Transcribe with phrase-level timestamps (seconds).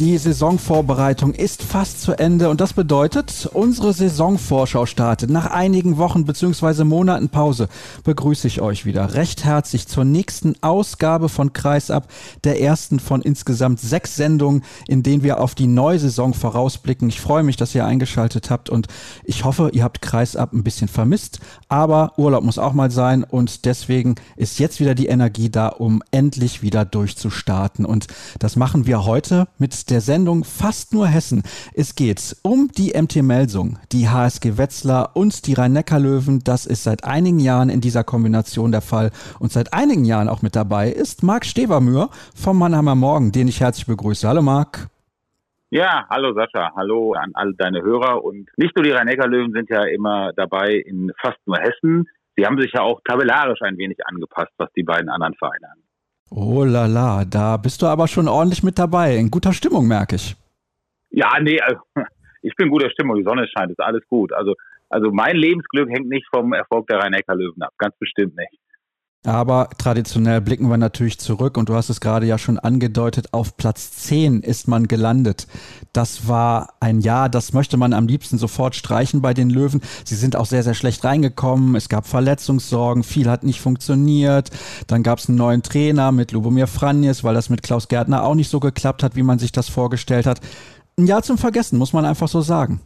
[0.00, 5.28] Die Saisonvorbereitung ist fast zu Ende und das bedeutet, unsere Saisonvorschau startet.
[5.28, 6.84] Nach einigen Wochen bzw.
[6.84, 7.68] Monaten Pause
[8.04, 12.10] begrüße ich euch wieder recht herzlich zur nächsten Ausgabe von Kreisab,
[12.44, 17.10] der ersten von insgesamt sechs Sendungen, in denen wir auf die neue Saison vorausblicken.
[17.10, 18.86] Ich freue mich, dass ihr eingeschaltet habt und
[19.24, 23.66] ich hoffe, ihr habt Kreisab ein bisschen vermisst, aber Urlaub muss auch mal sein und
[23.66, 28.06] deswegen ist jetzt wieder die Energie da, um endlich wieder durchzustarten und
[28.38, 31.42] das machen wir heute mit der Sendung Fast nur Hessen.
[31.74, 36.40] Es geht um die MT Melsung, die HSG Wetzlar und die Rhein-Neckar-Löwen.
[36.44, 39.10] Das ist seit einigen Jahren in dieser Kombination der Fall.
[39.38, 43.60] Und seit einigen Jahren auch mit dabei ist Marc Stevermühr vom Mannheimer Morgen, den ich
[43.60, 44.28] herzlich begrüße.
[44.28, 44.88] Hallo Marc.
[45.70, 49.84] Ja, hallo Sascha, hallo an all deine Hörer und nicht nur die Rhein-Neckar-Löwen sind ja
[49.84, 52.08] immer dabei in fast nur Hessen.
[52.36, 55.79] Sie haben sich ja auch tabellarisch ein wenig angepasst, was die beiden anderen Vereine angeht.
[56.30, 59.16] Oh la la, da bist du aber schon ordentlich mit dabei.
[59.16, 60.36] In guter Stimmung, merke ich.
[61.10, 61.80] Ja, nee, also,
[62.42, 63.16] ich bin in guter Stimmung.
[63.16, 64.32] Die Sonne scheint, ist alles gut.
[64.32, 64.54] Also,
[64.88, 67.72] also mein Lebensglück hängt nicht vom Erfolg der Rhein-Neckar-Löwen ab.
[67.78, 68.60] Ganz bestimmt nicht.
[69.26, 73.54] Aber traditionell blicken wir natürlich zurück und du hast es gerade ja schon angedeutet, auf
[73.58, 75.46] Platz 10 ist man gelandet.
[75.92, 79.82] Das war ein Jahr, das möchte man am liebsten sofort streichen bei den Löwen.
[80.06, 81.74] Sie sind auch sehr, sehr schlecht reingekommen.
[81.74, 84.48] Es gab Verletzungssorgen, viel hat nicht funktioniert.
[84.86, 88.34] Dann gab es einen neuen Trainer mit Lubomir Franjes, weil das mit Klaus Gärtner auch
[88.34, 90.40] nicht so geklappt hat, wie man sich das vorgestellt hat.
[90.96, 92.80] Ein Jahr zum Vergessen, muss man einfach so sagen.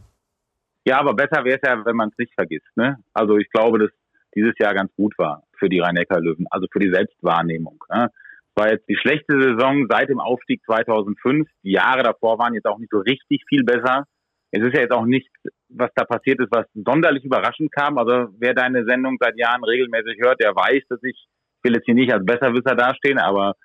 [0.83, 2.67] Ja, aber besser wäre es ja, wenn man es nicht vergisst.
[2.75, 2.97] Ne?
[3.13, 3.89] Also ich glaube, dass
[4.35, 7.83] dieses Jahr ganz gut war für die Rhein-Neckar-Löwen, also für die Selbstwahrnehmung.
[7.89, 8.09] Ne?
[8.55, 11.47] war jetzt die schlechte Saison seit dem Aufstieg 2005.
[11.63, 14.05] Die Jahre davor waren jetzt auch nicht so richtig viel besser.
[14.51, 15.27] Es ist ja jetzt auch nicht,
[15.69, 17.97] was da passiert ist, was sonderlich überraschend kam.
[17.97, 21.85] Also wer deine Sendung seit Jahren regelmäßig hört, der weiß, dass ich, ich will jetzt
[21.85, 23.55] hier nicht als Besserwisser dastehen, aber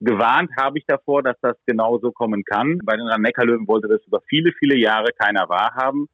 [0.00, 2.78] gewarnt habe ich davor, dass das genauso kommen kann.
[2.84, 6.08] Bei den Rhein-Neckar-Löwen wollte das über viele, viele Jahre keiner wahrhaben.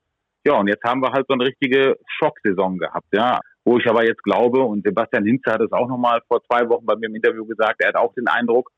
[0.47, 3.41] Ja, und jetzt haben wir halt so eine richtige Schocksaison gehabt, ja.
[3.69, 6.87] Wo ich aber jetzt glaube, und Sebastian Hinze hat es auch nochmal vor zwei Wochen
[6.87, 8.71] bei mir im Interview gesagt, er hat auch den Eindruck,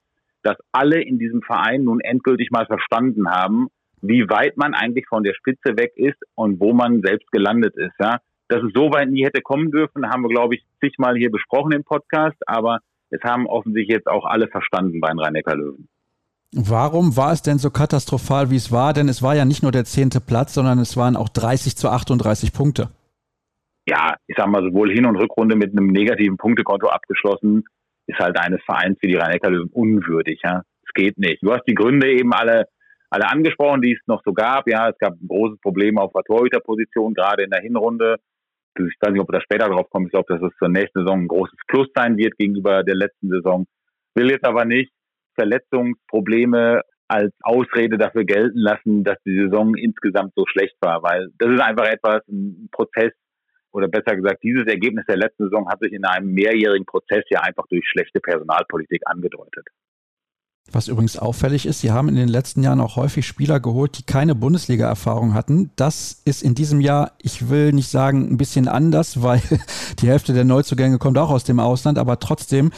[0.43, 3.69] dass alle in diesem Verein nun endgültig mal verstanden haben,
[4.03, 7.95] wie weit man eigentlich von der Spitze weg ist und wo man selbst gelandet ist.
[8.01, 8.19] Ja.
[8.49, 11.71] Dass es so weit nie hätte kommen dürfen, haben wir, glaube ich, zigmal hier besprochen
[11.71, 12.81] im Podcast, aber
[13.11, 15.89] es haben offensichtlich jetzt auch alle verstanden bei den Rhein-Neckar-Löwen.
[16.53, 18.93] Warum war es denn so katastrophal, wie es war?
[18.93, 21.89] Denn es war ja nicht nur der zehnte Platz, sondern es waren auch 30 zu
[21.89, 22.91] 38 Punkte
[23.91, 27.65] ja, ich sag mal, sowohl Hin- und Rückrunde mit einem negativen Punktekonto abgeschlossen,
[28.07, 30.41] ist halt eines Vereins wie die Rhein-Neckar-Löwen unwürdig.
[30.43, 31.43] Ja, es geht nicht.
[31.43, 32.67] Du hast die Gründe eben alle
[33.11, 34.69] alle angesprochen, die es noch so gab.
[34.69, 38.17] Ja, es gab ein großes Problem auf der Torhüterposition, gerade in der Hinrunde.
[38.79, 40.07] Ich weiß nicht, ob da später drauf kommen.
[40.07, 43.29] Ich glaube, dass es zur nächsten Saison ein großes Plus sein wird gegenüber der letzten
[43.29, 43.67] Saison.
[44.15, 44.93] Will jetzt aber nicht
[45.35, 51.51] Verletzungsprobleme als Ausrede dafür gelten lassen, dass die Saison insgesamt so schlecht war, weil das
[51.51, 53.11] ist einfach etwas, ein Prozess,
[53.73, 57.41] oder besser gesagt, dieses Ergebnis der letzten Saison hat sich in einem mehrjährigen Prozess ja
[57.41, 59.67] einfach durch schlechte Personalpolitik angedeutet.
[60.73, 64.05] Was übrigens auffällig ist, sie haben in den letzten Jahren auch häufig Spieler geholt, die
[64.05, 65.71] keine Bundesliga-Erfahrung hatten.
[65.75, 69.43] Das ist in diesem Jahr, ich will nicht sagen ein bisschen anders, weil
[70.01, 72.71] die Hälfte der Neuzugänge kommt auch aus dem Ausland, aber trotzdem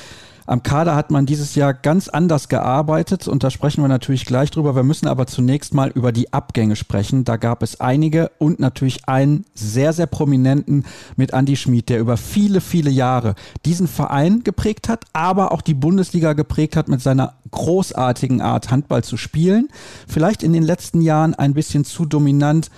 [0.47, 4.51] am Kader hat man dieses Jahr ganz anders gearbeitet und da sprechen wir natürlich gleich
[4.51, 4.75] drüber.
[4.75, 7.25] Wir müssen aber zunächst mal über die Abgänge sprechen.
[7.25, 10.85] Da gab es einige und natürlich einen sehr, sehr prominenten
[11.17, 15.75] mit Andy Schmid, der über viele, viele Jahre diesen Verein geprägt hat, aber auch die
[15.75, 19.69] Bundesliga geprägt hat mit seiner großartigen Art, Handball zu spielen.
[20.09, 22.71] Vielleicht in den letzten Jahren ein bisschen zu dominant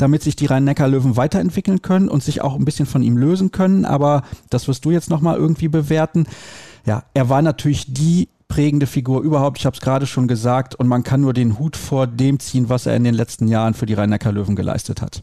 [0.00, 3.84] damit sich die Rhein-Neckar-Löwen weiterentwickeln können und sich auch ein bisschen von ihm lösen können.
[3.84, 6.26] Aber das wirst du jetzt nochmal irgendwie bewerten
[6.86, 9.58] ja, er war natürlich die prägende Figur überhaupt.
[9.58, 12.68] Ich habe es gerade schon gesagt und man kann nur den Hut vor dem ziehen,
[12.68, 15.22] was er in den letzten Jahren für die Rhein-Neckar-Löwen geleistet hat.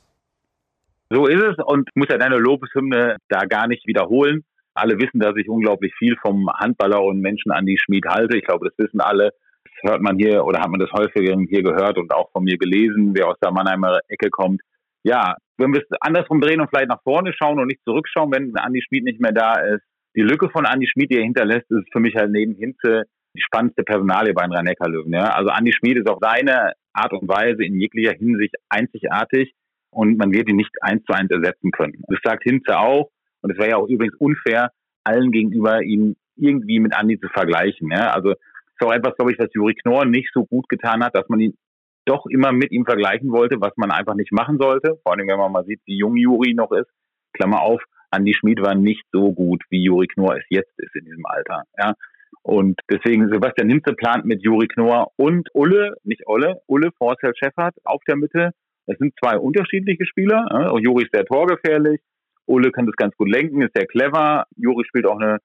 [1.09, 4.43] So ist es und muss ja deine Lobeshymne da gar nicht wiederholen.
[4.73, 8.37] Alle wissen, dass ich unglaublich viel vom Handballer und Menschen an die Schmied halte.
[8.37, 9.31] Ich glaube, das wissen alle.
[9.63, 12.57] Das hört man hier oder hat man das häufiger hier gehört und auch von mir
[12.57, 14.61] gelesen, wer aus der Mannheimer Ecke kommt.
[15.03, 18.55] Ja, wenn wir es andersrum drehen und vielleicht nach vorne schauen und nicht zurückschauen, wenn
[18.57, 19.83] Andi Schmid nicht mehr da ist,
[20.17, 23.03] die Lücke von Andi Schmid, die er hinterlässt, ist für mich halt neben Hinze
[23.35, 25.13] die spannendste Personalie bei den Rhein-Neckar-Löwen.
[25.13, 25.29] Ja?
[25.29, 29.53] Also Andi Schmid ist auf seine Art und Weise in jeglicher Hinsicht einzigartig.
[29.91, 32.03] und man wird ihn nicht eins zu eins ersetzen können.
[32.07, 33.09] Das sagt Hinze auch
[33.41, 34.71] und es wäre ja auch übrigens unfair,
[35.03, 37.89] allen gegenüber ihn irgendwie mit Andi zu vergleichen.
[37.91, 38.11] Ja?
[38.11, 41.29] Also ist auch etwas, glaube ich, was Juri Knorr nicht so gut getan hat, dass
[41.29, 41.57] man ihn
[42.05, 44.99] doch immer mit ihm vergleichen wollte, was man einfach nicht machen sollte.
[45.03, 46.89] Vor allem, wenn man mal sieht, wie jung Juri noch ist.
[47.33, 51.05] Klammer auf, Andi Schmid war nicht so gut, wie Juri Knorr es jetzt ist in
[51.05, 51.63] diesem Alter.
[51.77, 51.93] Ja.
[52.41, 57.75] Und deswegen Sebastian Hinze plant mit Juri Knorr und Ulle, nicht Olle, Ulle Forsell Scheffert
[57.83, 58.51] auf der Mitte.
[58.85, 60.47] Das sind zwei unterschiedliche Spieler.
[60.49, 60.77] Ja.
[60.77, 61.99] Juri ist sehr torgefährlich.
[62.45, 64.45] Ulle kann das ganz gut lenken, ist sehr clever.
[64.55, 65.39] Juri spielt auch eine,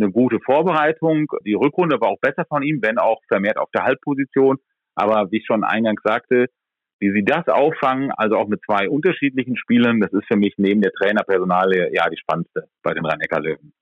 [0.00, 1.26] eine gute Vorbereitung.
[1.46, 4.58] Die Rückrunde war auch besser von ihm, wenn auch vermehrt auf der Halbposition.
[4.96, 6.46] Aber wie ich schon eingangs sagte,
[7.00, 10.80] wie sie das auffangen, also auch mit zwei unterschiedlichen Spielern, das ist für mich neben
[10.80, 13.72] der Trainerpersonale ja die spannendste bei den Rhein-Neckar-Löwen.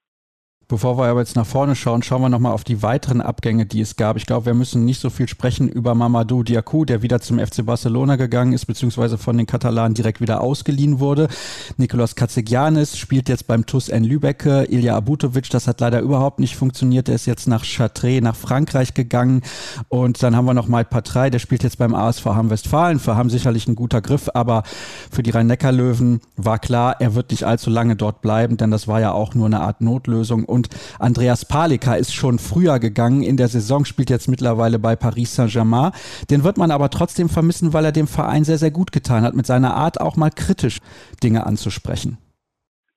[0.68, 3.80] Bevor wir aber jetzt nach vorne schauen, schauen wir nochmal auf die weiteren Abgänge, die
[3.80, 4.16] es gab.
[4.16, 7.64] Ich glaube, wir müssen nicht so viel sprechen über Mamadou Diakou, der wieder zum FC
[7.64, 11.28] Barcelona gegangen ist, beziehungsweise von den Katalanen direkt wieder ausgeliehen wurde.
[11.76, 14.64] Nicolas Katsegianis spielt jetzt beim TUS N Lübecke.
[14.64, 17.06] Ilja Abutovic, das hat leider überhaupt nicht funktioniert.
[17.06, 19.42] Der ist jetzt nach Chartres, nach Frankreich gegangen.
[19.88, 22.98] Und dann haben wir noch Mike Patrei, der spielt jetzt beim ASV Hamm-Westfalen.
[22.98, 24.64] Für Hamm sicherlich ein guter Griff, aber
[25.12, 29.00] für die Rhein-Neckar-Löwen war klar, er wird nicht allzu lange dort bleiben, denn das war
[29.00, 30.55] ja auch nur eine Art Notlösung und
[30.98, 35.92] Andreas Palika ist schon früher gegangen in der Saison, spielt jetzt mittlerweile bei Paris Saint-Germain.
[36.30, 39.34] Den wird man aber trotzdem vermissen, weil er dem Verein sehr, sehr gut getan hat,
[39.34, 40.78] mit seiner Art auch mal kritisch
[41.22, 42.18] Dinge anzusprechen.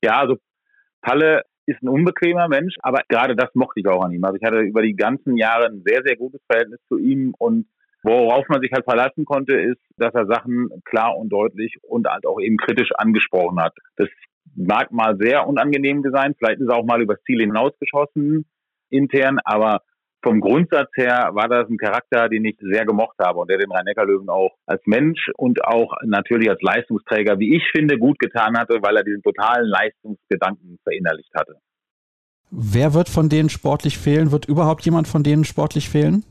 [0.01, 0.38] Ja, also
[1.01, 4.23] Palle ist ein unbequemer Mensch, aber gerade das mochte ich auch an ihm.
[4.23, 7.67] Also ich hatte über die ganzen Jahre ein sehr, sehr gutes Verhältnis zu ihm und
[8.03, 12.25] worauf man sich halt verlassen konnte, ist, dass er Sachen klar und deutlich und halt
[12.25, 13.73] auch eben kritisch angesprochen hat.
[13.97, 14.07] Das
[14.56, 18.46] mag mal sehr unangenehm sein, vielleicht ist er auch mal übers Ziel hinausgeschossen
[18.90, 19.81] intern, aber
[20.22, 23.72] vom Grundsatz her war das ein Charakter, den ich sehr gemocht habe und der den
[23.72, 28.80] Rhein-Neckar-Löwen auch als Mensch und auch natürlich als Leistungsträger, wie ich finde, gut getan hatte,
[28.81, 31.56] weil er diesen totalen Leistungsgedanken verinnerlicht hatte.
[32.52, 34.31] Wer wird von denen sportlich fehlen?
[34.31, 36.25] Wird überhaupt jemand von denen sportlich fehlen?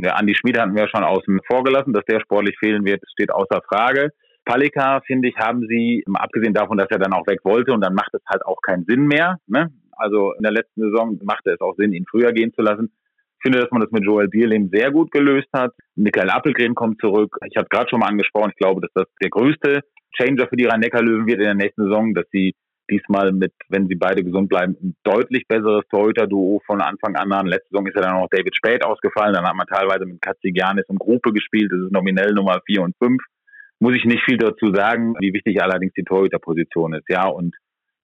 [0.00, 3.32] Der Andi Schmid hatten wir schon außen vor gelassen, dass der sportlich fehlen wird, steht
[3.32, 4.12] außer Frage.
[4.46, 7.94] Palika, finde ich, haben sie, abgesehen davon, dass er dann auch weg wollte und dann
[7.94, 9.38] macht es halt auch keinen Sinn mehr.
[9.46, 9.70] Ne?
[9.92, 12.92] Also in der letzten Saison machte es auch Sinn, ihn früher gehen zu lassen.
[13.38, 15.74] Ich finde, dass man das mit Joel Bierlehm sehr gut gelöst hat.
[15.96, 17.36] Michael Appelgren kommt zurück.
[17.50, 19.80] Ich habe gerade schon mal angesprochen, ich glaube, dass das der größte
[20.16, 22.54] Changer für die Rhein-Neckar-Löwen wird in der nächsten Saison, dass sie
[22.88, 27.48] diesmal mit, wenn sie beide gesund bleiben, ein deutlich besseres Torhüter-Duo von Anfang an haben.
[27.48, 29.34] Letzte Saison ist ja dann auch David Spät ausgefallen.
[29.34, 31.70] Dann hat man teilweise mit Katzigianis und Gruppe gespielt.
[31.72, 33.20] Das ist nominell Nummer vier und fünf
[33.78, 37.08] muss ich nicht viel dazu sagen, wie wichtig allerdings die Torhüterposition ist.
[37.08, 37.54] Ja, und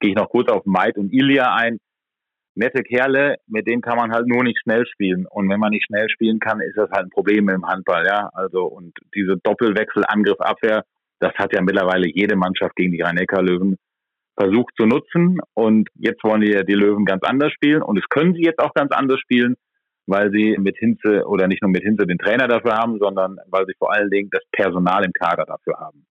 [0.00, 1.78] gehe ich noch kurz auf Maid und Ilya ein.
[2.54, 5.26] Nette Kerle, mit denen kann man halt nur nicht schnell spielen.
[5.26, 8.28] Und wenn man nicht schnell spielen kann, ist das halt ein Problem im Handball, ja.
[8.34, 10.84] Also, und diese Doppelwechsel, Angriff, Abwehr,
[11.18, 13.76] das hat ja mittlerweile jede Mannschaft gegen die Rhein-Neckar-Löwen
[14.38, 15.38] versucht zu nutzen.
[15.54, 17.80] Und jetzt wollen die, die Löwen ganz anders spielen.
[17.80, 19.56] Und es können sie jetzt auch ganz anders spielen
[20.06, 23.66] weil sie mit Hinze oder nicht nur mit Hinze den Trainer dafür haben, sondern weil
[23.66, 26.06] sie vor allen Dingen das Personal im Kader dafür haben.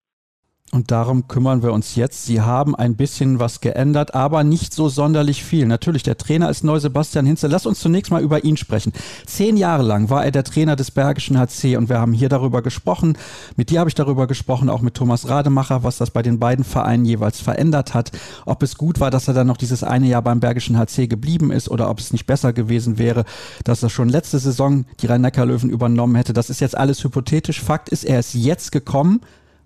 [0.73, 2.27] Und darum kümmern wir uns jetzt.
[2.27, 5.67] Sie haben ein bisschen was geändert, aber nicht so sonderlich viel.
[5.67, 7.49] Natürlich, der Trainer ist neu, Sebastian Hinze.
[7.49, 8.93] Lass uns zunächst mal über ihn sprechen.
[9.27, 12.63] Zehn Jahre lang war er der Trainer des Bergischen HC und wir haben hier darüber
[12.63, 13.19] gesprochen.
[13.57, 16.65] Mit dir habe ich darüber gesprochen, auch mit Thomas Rademacher, was das bei den beiden
[16.65, 18.13] Vereinen jeweils verändert hat.
[18.47, 21.51] Ob es gut war, dass er dann noch dieses eine Jahr beim Bergischen HC geblieben
[21.51, 23.25] ist oder ob es nicht besser gewesen wäre,
[23.65, 26.33] dass er schon letzte Saison die Rhein-Neckar-Löwen übernommen hätte.
[26.33, 27.61] Das ist jetzt alles hypothetisch.
[27.61, 29.21] Fakt ist, er ist jetzt gekommen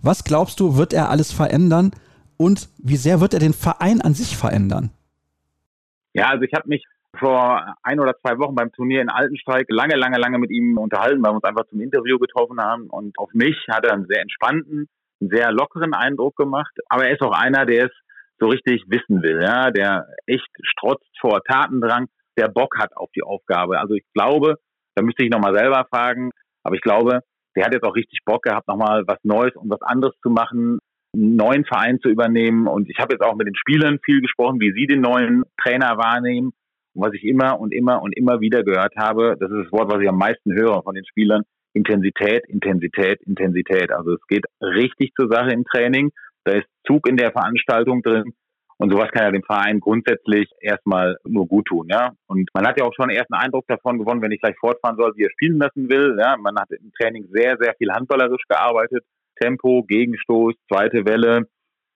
[0.05, 1.93] was glaubst du, wird er alles verändern
[2.37, 4.91] und wie sehr wird er den Verein an sich verändern?
[6.13, 6.85] Ja, also ich habe mich
[7.19, 11.23] vor ein oder zwei Wochen beim Turnier in Altensteig lange, lange, lange mit ihm unterhalten,
[11.23, 12.89] weil wir uns einfach zum Interview getroffen haben.
[12.89, 14.89] Und auf mich hat er einen sehr entspannten,
[15.21, 16.73] einen sehr lockeren Eindruck gemacht.
[16.89, 17.93] Aber er ist auch einer, der es
[18.41, 22.07] so richtig wissen will, ja, der echt strotzt vor Tatendrang,
[22.37, 23.79] der Bock hat auf die Aufgabe.
[23.79, 24.57] Also ich glaube,
[24.97, 26.31] da müsste ich nochmal selber fragen,
[26.65, 27.21] aber ich glaube,
[27.57, 30.79] der hat jetzt auch richtig Bock gehabt, nochmal was Neues und was anderes zu machen,
[31.15, 32.67] einen neuen Verein zu übernehmen.
[32.67, 35.97] Und ich habe jetzt auch mit den Spielern viel gesprochen, wie sie den neuen Trainer
[35.97, 36.53] wahrnehmen.
[36.95, 39.93] Und was ich immer und immer und immer wieder gehört habe, das ist das Wort,
[39.93, 41.43] was ich am meisten höre von den Spielern,
[41.73, 43.93] Intensität, Intensität, Intensität.
[43.93, 46.11] Also es geht richtig zur Sache im Training.
[46.45, 48.35] Da ist Zug in der Veranstaltung drin.
[48.79, 52.13] Und sowas kann ja dem Verein grundsätzlich erstmal nur gut tun, ja.
[52.27, 54.97] Und man hat ja auch schon erst einen Eindruck davon gewonnen, wenn ich gleich fortfahren
[54.97, 56.17] soll, wie er spielen lassen will.
[56.21, 59.05] Ja, man hat im Training sehr, sehr viel handballerisch gearbeitet.
[59.41, 61.47] Tempo, Gegenstoß, zweite Welle.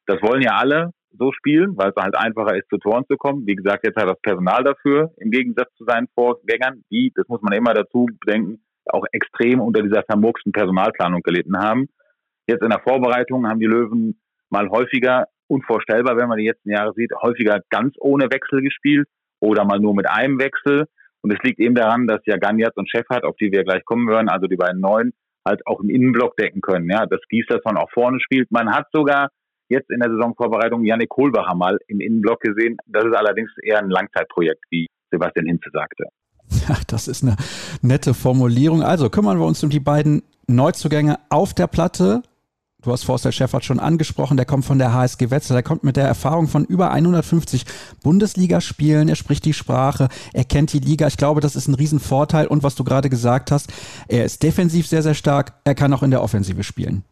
[0.06, 3.46] Das wollen ja alle so spielen, weil es halt einfacher ist, zu Toren zu kommen.
[3.46, 7.42] Wie gesagt, jetzt hat das Personal dafür, im Gegensatz zu seinen Vorgängern, die, das muss
[7.42, 11.88] man immer dazu bedenken, auch extrem unter dieser vermurksten Personalplanung gelitten haben.
[12.46, 14.20] Jetzt in der Vorbereitung haben die Löwen
[14.50, 19.08] mal häufiger, unvorstellbar, wenn man die letzten Jahre sieht, häufiger ganz ohne Wechsel gespielt
[19.40, 20.86] oder mal nur mit einem Wechsel.
[21.20, 24.08] Und es liegt eben daran, dass ja Ganjatz und Chefhardt, auf die wir gleich kommen
[24.08, 25.12] werden, also die beiden Neuen,
[25.46, 26.88] halt auch im Innenblock decken können.
[26.90, 28.50] Ja, dass Gieslersson auch vorne spielt.
[28.50, 29.30] Man hat sogar
[29.68, 32.76] jetzt in der Saisonvorbereitung Janik Kohlbacher mal im Innenblock gesehen.
[32.86, 36.04] Das ist allerdings eher ein Langzeitprojekt, wie Sebastian Hinze sagte.
[36.68, 37.36] Ja, das ist eine
[37.82, 38.82] nette Formulierung.
[38.82, 42.22] Also kümmern wir uns um die beiden Neuzugänge auf der Platte.
[42.84, 45.96] Du hast Forster Schäffert schon angesprochen, der kommt von der HSG Wetzel, der kommt mit
[45.96, 47.64] der Erfahrung von über 150
[48.04, 51.08] Bundesligaspielen, er spricht die Sprache, er kennt die Liga.
[51.08, 53.72] Ich glaube, das ist ein Riesenvorteil und was du gerade gesagt hast,
[54.08, 57.02] er ist defensiv sehr, sehr stark, er kann auch in der Offensive spielen.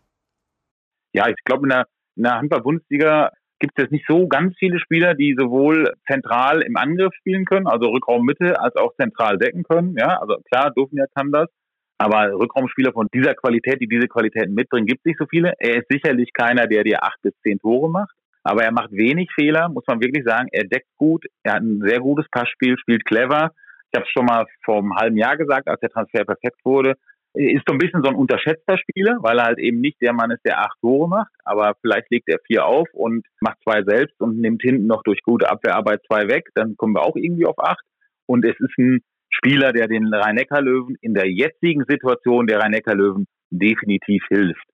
[1.12, 5.14] Ja, ich glaube, in der, der Handball-Bundesliga gibt es jetzt nicht so ganz viele Spieler,
[5.14, 9.96] die sowohl zentral im Angriff spielen können, also Rückraum Mitte, als auch zentral decken können.
[9.98, 11.48] Ja, also klar, Dufniak kann das.
[11.98, 15.54] Aber Rückraumspieler von dieser Qualität, die diese Qualitäten mitbringen, gibt es nicht so viele.
[15.58, 18.14] Er ist sicherlich keiner, der dir acht bis zehn Tore macht.
[18.42, 20.48] Aber er macht wenig Fehler, muss man wirklich sagen.
[20.52, 21.24] Er deckt gut.
[21.42, 23.50] Er hat ein sehr gutes Passspiel, spielt clever.
[23.90, 26.94] Ich habe es schon mal vor einem halben Jahr gesagt, als der Transfer perfekt wurde.
[27.34, 30.12] Er ist so ein bisschen so ein unterschätzter Spieler, weil er halt eben nicht der
[30.12, 31.32] Mann ist, der acht Tore macht.
[31.44, 35.22] Aber vielleicht legt er vier auf und macht zwei selbst und nimmt hinten noch durch
[35.22, 36.48] gute Abwehrarbeit zwei weg.
[36.54, 37.84] Dann kommen wir auch irgendwie auf acht.
[38.26, 44.24] Und es ist ein Spieler, der den Rhein-Neckar-Löwen in der jetzigen Situation der Rhein-Neckar-Löwen definitiv
[44.28, 44.64] hilft.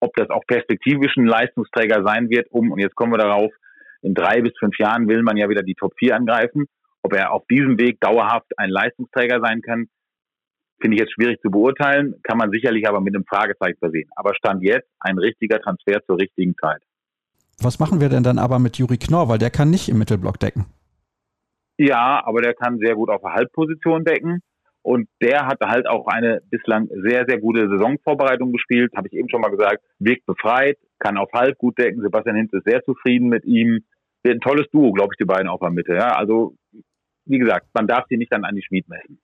[0.00, 3.52] Ob das auch perspektivisch ein Leistungsträger sein wird, um, und jetzt kommen wir darauf,
[4.02, 6.66] in drei bis fünf Jahren will man ja wieder die Top 4 angreifen.
[7.02, 9.88] Ob er auf diesem Weg dauerhaft ein Leistungsträger sein kann,
[10.80, 14.08] finde ich jetzt schwierig zu beurteilen, kann man sicherlich aber mit einem Fragezeichen versehen.
[14.16, 16.82] Aber Stand jetzt ein richtiger Transfer zur richtigen Zeit.
[17.62, 20.40] Was machen wir denn dann aber mit Juri Knorr, weil der kann nicht im Mittelblock
[20.40, 20.66] decken?
[21.82, 24.42] Ja, aber der kann sehr gut auf der Halbposition decken.
[24.82, 29.30] Und der hat halt auch eine bislang sehr, sehr gute Saisonvorbereitung gespielt, habe ich eben
[29.30, 29.82] schon mal gesagt.
[29.98, 32.02] Wirkt befreit, kann auf Halb gut decken.
[32.02, 33.80] Sebastian Hinz ist sehr zufrieden mit ihm.
[34.26, 35.94] Ein tolles Duo, glaube ich, die beiden auf der Mitte.
[35.94, 36.54] Ja, also,
[37.24, 39.18] wie gesagt, man darf sie nicht dann an die Schmied messen.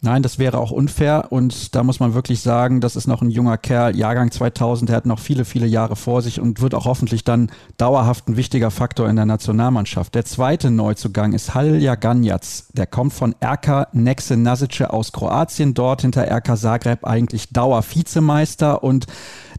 [0.00, 3.30] Nein, das wäre auch unfair und da muss man wirklich sagen, das ist noch ein
[3.30, 6.84] junger Kerl, Jahrgang 2000, der hat noch viele, viele Jahre vor sich und wird auch
[6.84, 10.14] hoffentlich dann dauerhaft ein wichtiger Faktor in der Nationalmannschaft.
[10.14, 12.42] Der zweite Neuzugang ist Halja Ganjac,
[12.74, 19.06] der kommt von RK Nexe Nasice aus Kroatien, dort hinter RK Zagreb eigentlich Dauer-Vizemeister und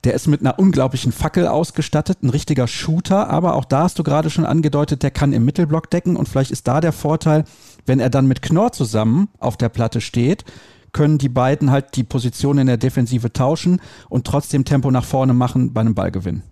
[0.05, 4.03] der ist mit einer unglaublichen Fackel ausgestattet, ein richtiger Shooter, aber auch da hast du
[4.03, 7.43] gerade schon angedeutet, der kann im Mittelblock decken und vielleicht ist da der Vorteil,
[7.89, 10.45] wenn er dann mit Knorr zusammen auf der Platte steht,
[10.93, 15.33] können die beiden halt die Position in der Defensive tauschen und trotzdem Tempo nach vorne
[15.33, 16.43] machen bei einem Ballgewinn.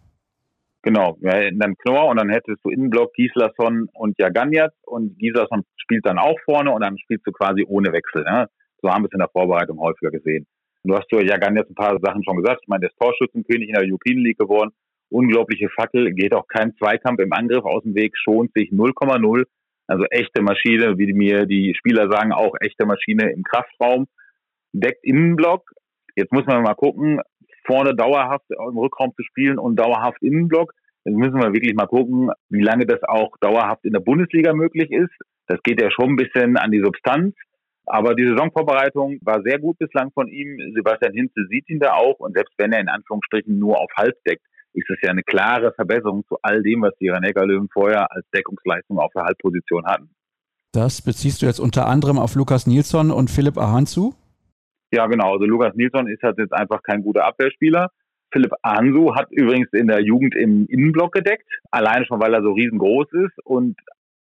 [0.84, 6.18] Genau, dann Knorr und dann hättest du Innenblock Gislason und Jaganjat und Gislason spielt dann
[6.18, 8.24] auch vorne und dann spielst du quasi ohne Wechsel.
[8.24, 8.48] Ne?
[8.82, 10.46] So haben wir es in der Vorbereitung häufiger gesehen.
[10.84, 12.62] Du hast ja Jaganjat ein paar Sachen schon gesagt.
[12.62, 14.72] Ich meine, der ist Torschützenkönig in der European League geworden.
[15.10, 19.44] Unglaubliche Fackel, geht auch kein Zweikampf im Angriff aus dem Weg, schont sich 0,0.
[19.88, 24.08] Also echte Maschine, wie mir die Spieler sagen, auch echte Maschine im Kraftraum.
[24.74, 25.72] Deckt Innenblock.
[26.16, 27.22] Jetzt muss man mal gucken,
[27.66, 30.74] vorne dauerhaft im Rückraum zu spielen und dauerhaft Innenblock.
[31.06, 34.92] Jetzt müssen wir wirklich mal gucken, wie lange das auch dauerhaft in der Bundesliga möglich
[34.92, 35.14] ist.
[35.48, 37.34] Das geht ja schon ein bisschen an die Substanz.
[37.86, 40.58] Aber die Saisonvorbereitung war sehr gut bislang von ihm.
[40.76, 42.20] Sebastian Hinze sieht ihn da auch.
[42.20, 44.44] Und selbst wenn er in Anführungsstrichen nur auf Hals deckt,
[44.78, 48.26] ist es ja eine klare Verbesserung zu all dem, was die rhein löwen vorher als
[48.34, 50.10] Deckungsleistung auf der Halbposition hatten.
[50.72, 54.14] Das beziehst du jetzt unter anderem auf Lukas Nilsson und Philipp Ahanzu?
[54.92, 55.34] Ja, genau.
[55.34, 57.90] Also Lukas Nilsson ist halt jetzt einfach kein guter Abwehrspieler.
[58.32, 62.52] Philipp Ahansu hat übrigens in der Jugend im Innenblock gedeckt, alleine schon, weil er so
[62.52, 63.40] riesengroß ist.
[63.46, 63.78] Und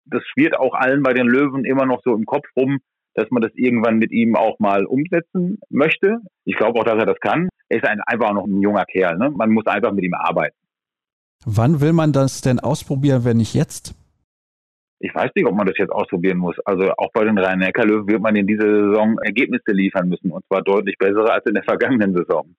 [0.05, 2.79] das schwirrt auch allen bei den Löwen immer noch so im Kopf rum,
[3.15, 6.19] dass man das irgendwann mit ihm auch mal umsetzen möchte.
[6.45, 7.49] Ich glaube auch, dass er das kann.
[7.69, 9.19] Er ist ein, einfach noch ein junger Kerl.
[9.19, 9.31] Ne?
[9.31, 10.57] Man muss einfach mit ihm arbeiten.
[11.45, 13.95] Wann will man das denn ausprobieren, wenn nicht jetzt?
[15.01, 16.57] Ich weiß nicht, ob man das jetzt ausprobieren muss.
[16.65, 20.63] Also auch bei den Rhein-Neckar-Löwen wird man in dieser Saison Ergebnisse liefern müssen und zwar
[20.63, 22.55] deutlich bessere als in der vergangenen Saison.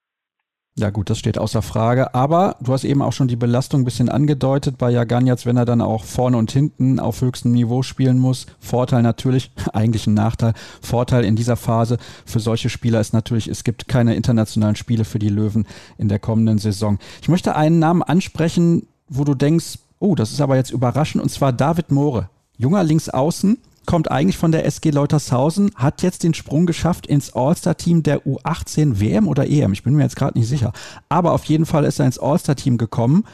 [0.78, 2.14] Ja gut, das steht außer Frage.
[2.16, 5.66] Aber du hast eben auch schon die Belastung ein bisschen angedeutet bei Jaganjatz, wenn er
[5.66, 8.46] dann auch vorne und hinten auf höchstem Niveau spielen muss.
[8.60, 10.54] Vorteil natürlich, eigentlich ein Nachteil.
[10.82, 15.20] Vorteil in dieser Phase für solche Spieler ist natürlich, es gibt keine internationalen Spiele für
[15.20, 16.98] die Löwen in der kommenden Saison.
[17.22, 21.30] Ich möchte einen Namen ansprechen, wo du denkst, oh, das ist aber jetzt überraschend, und
[21.30, 22.30] zwar David Moore.
[22.58, 28.04] Junger Linksaußen, kommt eigentlich von der SG Leutershausen, hat jetzt den Sprung geschafft ins All-Star-Team
[28.04, 29.74] der U18 WM oder EM.
[29.74, 30.74] Ich bin mir jetzt gerade nicht sicher.
[31.10, 33.26] Aber auf jeden Fall ist er ins All-Star-Team gekommen,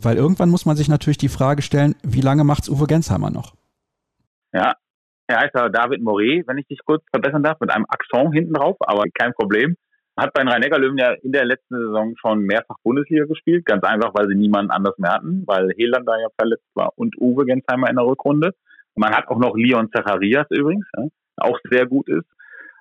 [0.00, 3.30] weil irgendwann muss man sich natürlich die Frage stellen, wie lange macht es Uwe Gensheimer
[3.30, 3.54] noch?
[4.52, 4.74] Ja,
[5.26, 8.54] er heißt aber David Moret, wenn ich dich kurz verbessern darf, mit einem Akzent hinten
[8.54, 9.76] drauf, aber kein Problem.
[10.16, 13.64] Hat bei den Rhein-Neckar-Löwen ja in der letzten Saison schon mehrfach Bundesliga gespielt.
[13.64, 17.16] Ganz einfach, weil sie niemanden anders mehr hatten, weil Heland da ja verletzt war und
[17.18, 18.54] Uwe Gensheimer in der Rückrunde.
[18.94, 21.04] Man hat auch noch Leon Zacharias übrigens, ja,
[21.36, 22.26] auch sehr gut ist.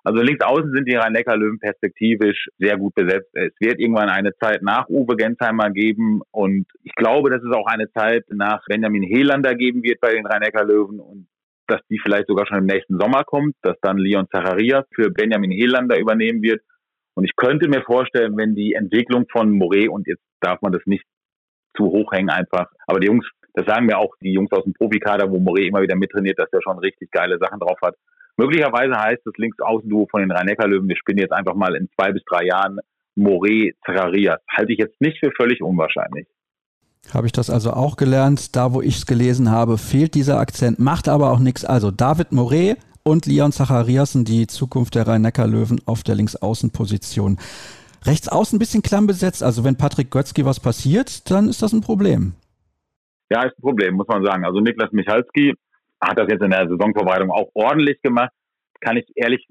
[0.04, 3.30] Also links außen sind die Rhein-Neckar-Löwen perspektivisch sehr gut besetzt.
[3.34, 7.68] Es wird irgendwann eine Zeit nach Uwe Gensheimer geben und ich glaube, dass es auch
[7.68, 11.28] eine Zeit nach Benjamin Helander geben wird bei den Rhein-Neckar-Löwen und
[11.68, 15.52] dass die vielleicht sogar schon im nächsten Sommer kommt, dass dann Leon Zacharias für Benjamin
[15.52, 16.62] Helander übernehmen wird.
[17.14, 20.82] Und ich könnte mir vorstellen, wenn die Entwicklung von Moret, und jetzt darf man das
[20.86, 21.04] nicht
[21.76, 24.74] zu hoch hängen einfach, aber die Jungs, das sagen mir auch die Jungs aus dem
[24.74, 27.96] Profikader, wo Moret immer wieder mittrainiert, dass der schon richtig geile Sachen drauf hat.
[28.38, 32.24] Möglicherweise heißt das Links-Außen-Duo von den Rhein-Neckar-Löwen, wir spielen jetzt einfach mal in zwei bis
[32.24, 32.80] drei Jahren
[33.16, 34.40] Moret, Zacharias.
[34.50, 36.28] Halte ich jetzt nicht für völlig unwahrscheinlich.
[37.14, 38.56] Habe ich das also auch gelernt.
[38.56, 41.66] Da, wo ich es gelesen habe, fehlt dieser Akzent, macht aber auch nichts.
[41.66, 47.40] Also David Moret und Leon Zachariasen, die Zukunft der Rhein-Neckar-Löwen auf der Linksaußenposition.
[48.06, 49.44] Rechts außen ein bisschen klamm besetzt.
[49.44, 52.34] Also wenn Patrick Götzky was passiert, dann ist das ein Problem.
[53.30, 54.44] Ja, ist ein Problem, muss man sagen.
[54.44, 55.54] Also Niklas Michalski
[56.02, 58.32] hat das jetzt in der Saisonvorbereitung auch ordentlich gemacht.
[58.82, 59.46] Kann ich ehrlich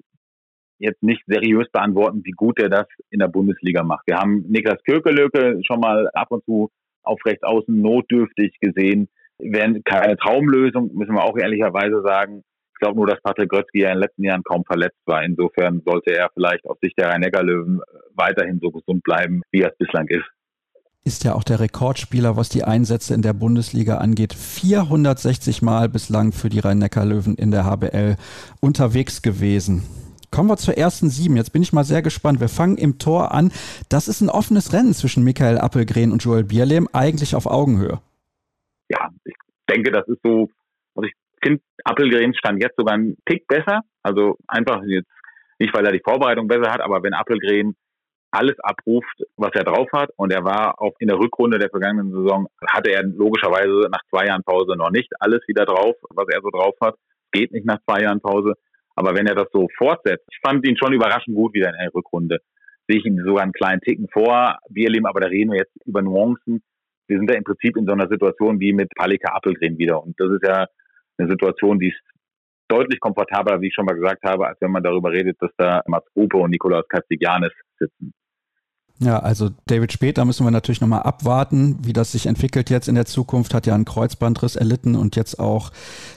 [0.79, 4.07] jetzt nicht seriös beantworten, wie gut er das in der Bundesliga macht.
[4.07, 6.71] Wir haben Niklas Kirkelöke schon mal ab und zu
[7.03, 9.09] auf rechts außen notdürftig gesehen.
[9.39, 12.43] Wären keine Traumlösung, müssen wir auch ehrlicherweise sagen.
[12.75, 15.23] Ich glaube nur, dass Patrick Götzky ja in den letzten Jahren kaum verletzt war.
[15.25, 17.81] Insofern sollte er vielleicht aus Sicht der Rhein-Neckar-Löwen
[18.15, 20.29] weiterhin so gesund bleiben, wie er es bislang ist
[21.09, 24.35] ist ja auch der Rekordspieler, was die Einsätze in der Bundesliga angeht.
[24.35, 28.17] 460 Mal bislang für die Rhein-Neckar-Löwen in der HBL
[28.61, 29.85] unterwegs gewesen.
[30.31, 31.39] Kommen wir zur ersten sieben.
[31.39, 32.41] Jetzt bin ich mal sehr gespannt.
[32.41, 33.51] Wir fangen im Tor an.
[33.89, 38.01] Das ist ein offenes Rennen zwischen Michael Appelgren und Joel Bierlehm, eigentlich auf Augenhöhe.
[38.91, 39.35] Ja, ich
[39.71, 40.51] denke, das ist so,
[40.95, 43.81] also ich finde Appelgren stand jetzt sogar einen Tick besser.
[44.03, 45.09] Also einfach jetzt
[45.59, 47.75] nicht, weil er die Vorbereitung besser hat, aber wenn Appelgren
[48.31, 50.11] alles abruft, was er drauf hat.
[50.17, 54.27] Und er war auch in der Rückrunde der vergangenen Saison, hatte er logischerweise nach zwei
[54.27, 56.97] Jahren Pause noch nicht alles wieder drauf, was er so drauf hat.
[57.33, 58.55] Geht nicht nach zwei Jahren Pause.
[58.95, 61.95] Aber wenn er das so fortsetzt, ich fand ihn schon überraschend gut wieder in der
[61.95, 62.39] Rückrunde.
[62.89, 66.03] Sehe ich ihn sogar einen kleinen Ticken vor Bierlim, aber da reden wir jetzt über
[66.03, 66.63] Nuancen.
[67.07, 70.03] Wir sind da im Prinzip in so einer Situation wie mit Palika Appelgren wieder.
[70.03, 70.67] Und das ist ja
[71.17, 72.01] eine Situation, die ist
[72.69, 75.83] deutlich komfortabler, wie ich schon mal gesagt habe, als wenn man darüber redet, dass da
[75.87, 78.13] Mats Gruppe und Nikolaus Kastigianis sitzen.
[79.01, 82.97] Ja, also David da müssen wir natürlich nochmal abwarten, wie das sich entwickelt jetzt in
[82.97, 83.55] der Zukunft.
[83.55, 85.71] Hat ja einen Kreuzbandriss erlitten und jetzt auch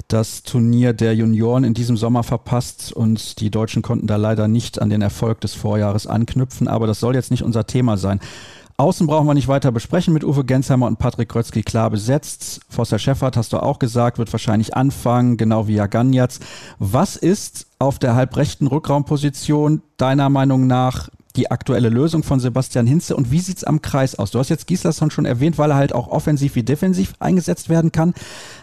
[0.08, 4.82] das Turnier der Junioren in diesem Sommer verpasst und die Deutschen konnten da leider nicht
[4.82, 8.20] an den Erfolg des Vorjahres anknüpfen, aber das soll jetzt nicht unser Thema sein.
[8.78, 12.62] Außen brauchen wir nicht weiter besprechen mit Uwe Gensheimer und Patrick Krötzky klar besetzt.
[12.68, 16.40] Forster Scheffert, hast du auch gesagt, wird wahrscheinlich anfangen, genau wie Jaganjatz.
[16.80, 23.16] Was ist auf der halbrechten Rückraumposition deiner Meinung nach die aktuelle Lösung von Sebastian Hinze
[23.16, 24.32] und wie sieht es am Kreis aus?
[24.32, 27.92] Du hast jetzt Gislason schon erwähnt, weil er halt auch offensiv wie defensiv eingesetzt werden
[27.92, 28.14] kann.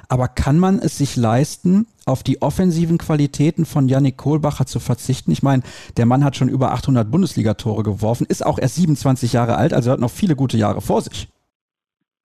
[0.09, 5.31] Aber kann man es sich leisten, auf die offensiven Qualitäten von Yannick Kohlbacher zu verzichten?
[5.31, 5.62] Ich meine,
[5.96, 9.90] der Mann hat schon über 800 Bundesligatore geworfen, ist auch erst 27 Jahre alt, also
[9.90, 11.28] hat noch viele gute Jahre vor sich.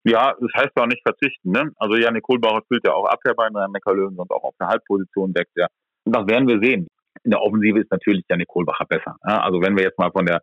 [0.05, 1.51] Ja, das heißt auch nicht verzichten.
[1.51, 1.71] Ne?
[1.77, 5.33] Also Yannick Kohlbacher spielt ja auch Abwehr bei den Neckarlöwen und auch auf der Halbposition
[5.33, 5.67] deckt er.
[6.05, 6.87] Und das werden wir sehen
[7.23, 9.15] in der Offensive ist natürlich Janik Kohlbacher besser.
[9.27, 10.41] Ja, also wenn wir jetzt mal von der,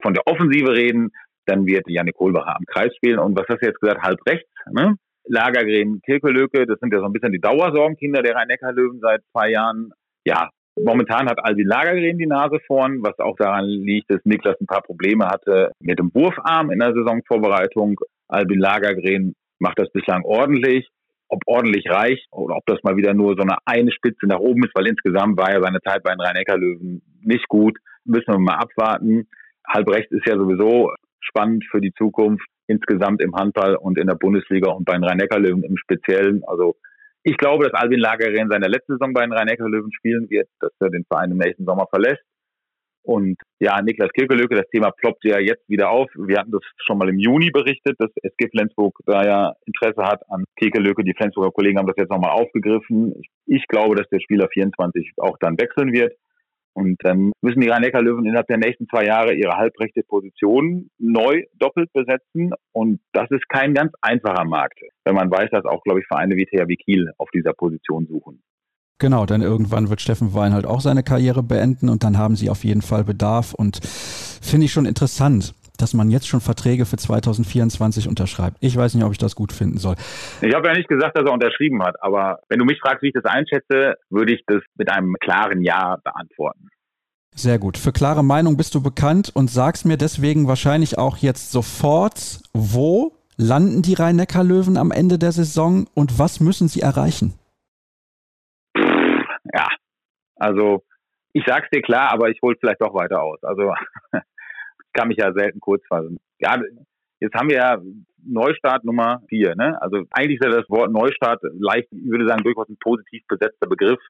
[0.00, 1.10] von der Offensive reden,
[1.46, 3.18] dann wird Janik Kohlbacher am Kreis spielen.
[3.18, 4.02] Und was hast du jetzt gesagt?
[4.02, 4.96] Halb rechts, ne?
[5.24, 9.92] Lagergren, Kirkelöke, das sind ja so ein bisschen die Dauersorgenkinder der Rhein-Neckar-Löwen seit zwei Jahren.
[10.24, 14.66] Ja, momentan hat Albin Lagergren die Nase vorn, was auch daran liegt, dass Niklas ein
[14.66, 18.00] paar Probleme hatte mit dem Wurfarm in der Saisonvorbereitung.
[18.28, 20.88] Albin Lagergren macht das bislang ordentlich
[21.32, 24.64] ob ordentlich reicht oder ob das mal wieder nur so eine eine Spitze nach oben
[24.64, 27.78] ist, weil insgesamt war ja seine Zeit bei den Rhein-Neckar-Löwen nicht gut.
[28.04, 29.28] Müssen wir mal abwarten.
[29.66, 34.14] Halb rechts ist ja sowieso spannend für die Zukunft insgesamt im Handball und in der
[34.14, 36.42] Bundesliga und bei den Rhein-Neckar-Löwen im Speziellen.
[36.46, 36.76] Also
[37.22, 40.90] ich glaube, dass Albin Lagerin seine letzte Saison bei den Rhein-Neckar-Löwen spielen wird, dass er
[40.90, 42.22] den Verein im nächsten Sommer verlässt.
[43.04, 46.08] Und ja, Niklas Kirkelöke, das Thema ploppt ja jetzt wieder auf.
[46.14, 50.22] Wir hatten das schon mal im Juni berichtet, dass SG Flensburg da ja Interesse hat
[50.30, 51.02] an Kirkelöke.
[51.02, 53.14] Die Flensburger Kollegen haben das jetzt nochmal aufgegriffen.
[53.46, 56.12] Ich, glaube, dass der Spieler 24 auch dann wechseln wird.
[56.74, 61.92] Und dann müssen die Rhein-Neckar-Löwen innerhalb der nächsten zwei Jahre ihre halbrechte Position neu doppelt
[61.92, 62.52] besetzen.
[62.72, 66.36] Und das ist kein ganz einfacher Markt, wenn man weiß, dass auch, glaube ich, Vereine
[66.36, 68.42] wie THW Kiel auf dieser Position suchen.
[68.98, 72.50] Genau, denn irgendwann wird Steffen Wein halt auch seine Karriere beenden und dann haben sie
[72.50, 76.96] auf jeden Fall Bedarf und finde ich schon interessant dass man jetzt schon Verträge für
[76.96, 78.56] 2024 unterschreibt.
[78.60, 79.96] Ich weiß nicht, ob ich das gut finden soll.
[80.40, 83.08] Ich habe ja nicht gesagt, dass er unterschrieben hat, aber wenn du mich fragst, wie
[83.08, 86.68] ich das einschätze, würde ich das mit einem klaren Ja beantworten.
[87.34, 87.78] Sehr gut.
[87.78, 93.16] Für klare Meinung bist du bekannt und sagst mir deswegen wahrscheinlich auch jetzt sofort, wo
[93.36, 97.34] landen die Rhein-Neckar-Löwen am Ende der Saison und was müssen sie erreichen?
[98.76, 99.66] Ja,
[100.42, 100.82] also
[101.32, 103.42] ich sag's dir klar, aber ich hole vielleicht doch weiter aus.
[103.42, 103.72] Also
[104.92, 106.18] kann mich ja selten kurz fassen.
[106.40, 106.60] Ja,
[107.20, 107.80] jetzt haben wir ja
[108.24, 109.54] Neustart Nummer vier.
[109.54, 109.80] Ne?
[109.80, 113.68] Also eigentlich ist ja das Wort Neustart leicht, ich würde sagen, durchaus ein positiv besetzter
[113.68, 114.00] Begriff.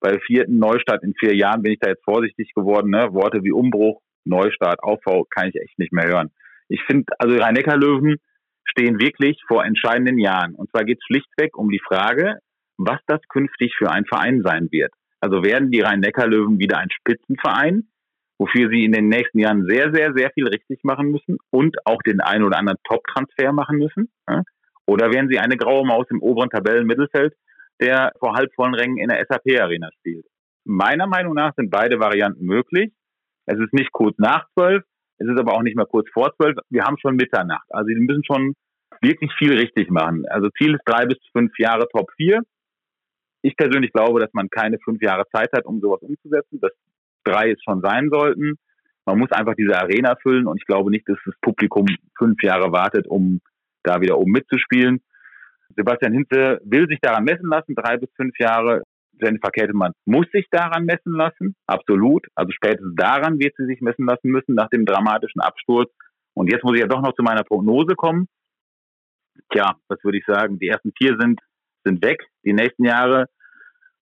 [0.00, 2.90] Bei vierten Neustart in vier Jahren bin ich da jetzt vorsichtig geworden.
[2.90, 3.12] Ne?
[3.12, 6.30] Worte wie Umbruch, Neustart, Aufbau kann ich echt nicht mehr hören.
[6.68, 8.16] Ich finde, also Rhein-Neckar-Löwen
[8.64, 10.54] stehen wirklich vor entscheidenden Jahren.
[10.54, 12.38] Und zwar geht es schlichtweg um die Frage,
[12.78, 14.92] was das künftig für ein Verein sein wird.
[15.22, 17.88] Also werden die Rhein-Neckar-Löwen wieder ein Spitzenverein,
[18.38, 22.02] wofür sie in den nächsten Jahren sehr, sehr, sehr viel richtig machen müssen und auch
[22.02, 24.10] den einen oder anderen Top-Transfer machen müssen?
[24.84, 27.34] Oder werden sie eine graue Maus im oberen Tabellenmittelfeld,
[27.80, 30.26] der vor halbvollen Rängen in der SAP-Arena spielt?
[30.64, 32.92] Meiner Meinung nach sind beide Varianten möglich.
[33.46, 34.82] Es ist nicht kurz nach zwölf,
[35.18, 36.56] es ist aber auch nicht mehr kurz vor zwölf.
[36.68, 37.66] Wir haben schon Mitternacht.
[37.70, 38.54] Also sie müssen schon
[39.00, 40.24] wirklich viel richtig machen.
[40.28, 42.42] Also Ziel ist drei bis fünf Jahre Top 4.
[43.42, 46.72] Ich persönlich glaube, dass man keine fünf Jahre Zeit hat, um sowas umzusetzen, dass
[47.24, 48.56] drei es schon sein sollten.
[49.04, 52.72] Man muss einfach diese Arena füllen und ich glaube nicht, dass das Publikum fünf Jahre
[52.72, 53.40] wartet, um
[53.82, 55.02] da wieder oben mitzuspielen.
[55.76, 58.82] Sebastian Hinze will sich daran messen lassen, drei bis fünf Jahre.
[59.20, 62.26] Jennifer Kettemann muss sich daran messen lassen, absolut.
[62.34, 65.90] Also spätestens daran wird sie sich messen lassen müssen nach dem dramatischen Absturz.
[66.34, 68.26] Und jetzt muss ich ja doch noch zu meiner Prognose kommen.
[69.52, 70.58] Tja, was würde ich sagen?
[70.58, 71.40] Die ersten vier sind
[71.84, 72.22] sind weg.
[72.44, 73.26] Die nächsten Jahre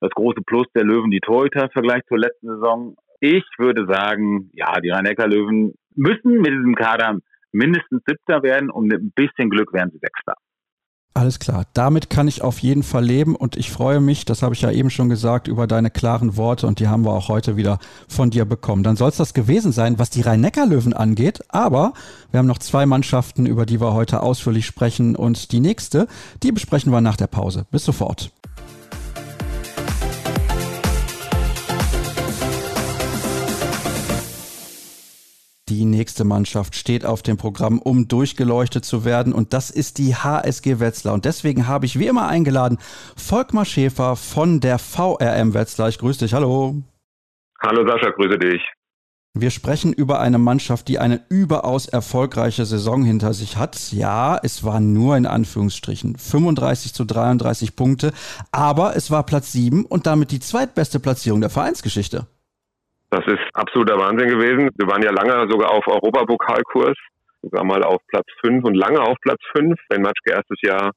[0.01, 2.97] das große Plus der Löwen, die Torhüter im Vergleich zur letzten Saison.
[3.21, 7.19] Ich würde sagen, ja, die Rhein-Neckar-Löwen müssen mit diesem Kader
[7.53, 10.35] mindestens Siebter werden und mit ein bisschen Glück werden sie Sechster.
[11.13, 14.55] Alles klar, damit kann ich auf jeden Fall leben und ich freue mich, das habe
[14.55, 17.57] ich ja eben schon gesagt, über deine klaren Worte und die haben wir auch heute
[17.57, 18.85] wieder von dir bekommen.
[18.85, 21.95] Dann soll es das gewesen sein, was die Rhein-Neckar-Löwen angeht, aber
[22.31, 26.07] wir haben noch zwei Mannschaften, über die wir heute ausführlich sprechen und die nächste,
[26.45, 27.67] die besprechen wir nach der Pause.
[27.73, 28.31] Bis sofort.
[35.71, 40.17] Die nächste Mannschaft steht auf dem Programm, um durchgeleuchtet zu werden und das ist die
[40.17, 41.15] HSG Wetzlar.
[41.15, 42.79] Und deswegen habe ich wie immer eingeladen
[43.17, 45.89] Volkmar Schäfer von der VRM Wetzlar.
[45.89, 46.83] Ich grüße dich, hallo.
[47.63, 48.61] Hallo Sascha, grüße dich.
[49.33, 53.93] Wir sprechen über eine Mannschaft, die eine überaus erfolgreiche Saison hinter sich hat.
[53.93, 58.13] Ja, es waren nur in Anführungsstrichen 35 zu 33 Punkte,
[58.51, 62.27] aber es war Platz 7 und damit die zweitbeste Platzierung der Vereinsgeschichte.
[63.11, 64.71] Das ist absoluter Wahnsinn gewesen.
[64.77, 66.97] Wir waren ja lange sogar auf Europapokalkurs,
[67.43, 69.75] sogar mal auf Platz 5 und lange auf Platz 5.
[69.89, 70.93] Ben Matschke erstes Jahr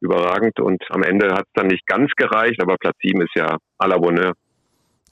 [0.00, 3.56] überragend und am Ende hat es dann nicht ganz gereicht, aber Platz 7 ist ja
[3.78, 4.32] à la Bonheur.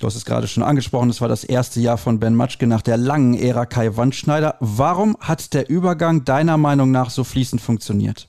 [0.01, 2.83] Du hast es gerade schon angesprochen, es war das erste Jahr von Ben Matschke nach
[2.83, 4.57] der langen Ära Kai Wandschneider.
[4.59, 8.29] Warum hat der Übergang deiner Meinung nach so fließend funktioniert?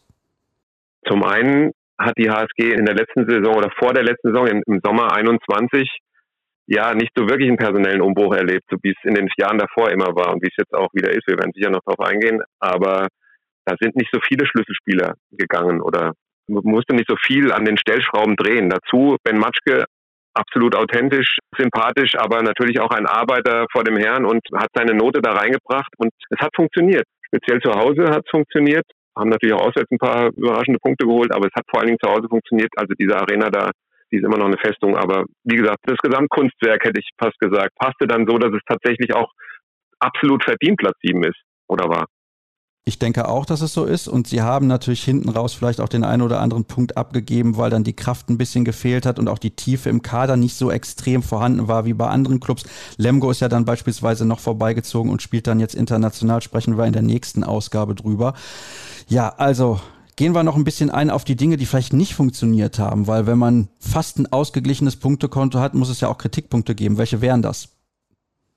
[1.08, 4.80] Zum einen hat die HSG in der letzten Saison oder vor der letzten Saison im
[4.84, 5.90] Sommer 21
[6.68, 9.92] ja nicht so wirklich einen personellen Umbruch erlebt, so wie es in den Jahren davor
[9.92, 11.28] immer war und wie es jetzt auch wieder ist.
[11.28, 13.08] Wir werden sicher noch darauf eingehen, aber
[13.66, 16.14] da sind nicht so viele Schlüsselspieler gegangen oder
[16.48, 18.70] musste nicht so viel an den Stellschrauben drehen.
[18.70, 19.86] Dazu Ben Matschke
[20.34, 25.22] absolut authentisch, sympathisch, aber natürlich auch ein Arbeiter vor dem Herrn und hat seine Note
[25.22, 27.04] da reingebracht und es hat funktioniert.
[27.28, 28.86] Speziell zu Hause hat es funktioniert,
[29.18, 32.00] haben natürlich auch auswärts ein paar überraschende Punkte geholt, aber es hat vor allen Dingen
[32.02, 32.72] zu Hause funktioniert.
[32.78, 33.72] Also diese Arena da
[34.12, 37.76] die ist immer noch eine Festung, aber wie gesagt, das Gesamtkunstwerk hätte ich fast gesagt,
[37.76, 39.32] passte dann so, dass es tatsächlich auch
[40.00, 42.06] absolut verdient Platz 7 ist oder war.
[42.84, 44.08] Ich denke auch, dass es so ist.
[44.08, 47.70] Und sie haben natürlich hinten raus vielleicht auch den einen oder anderen Punkt abgegeben, weil
[47.70, 50.72] dann die Kraft ein bisschen gefehlt hat und auch die Tiefe im Kader nicht so
[50.72, 52.66] extrem vorhanden war wie bei anderen Clubs.
[52.98, 56.42] Lemgo ist ja dann beispielsweise noch vorbeigezogen und spielt dann jetzt international.
[56.42, 58.34] Sprechen wir in der nächsten Ausgabe drüber.
[59.08, 59.80] Ja, also
[60.22, 63.26] Gehen wir noch ein bisschen ein auf die Dinge, die vielleicht nicht funktioniert haben, weil
[63.26, 67.00] wenn man fast ein ausgeglichenes Punktekonto hat, muss es ja auch Kritikpunkte geben.
[67.00, 67.76] Welche wären das?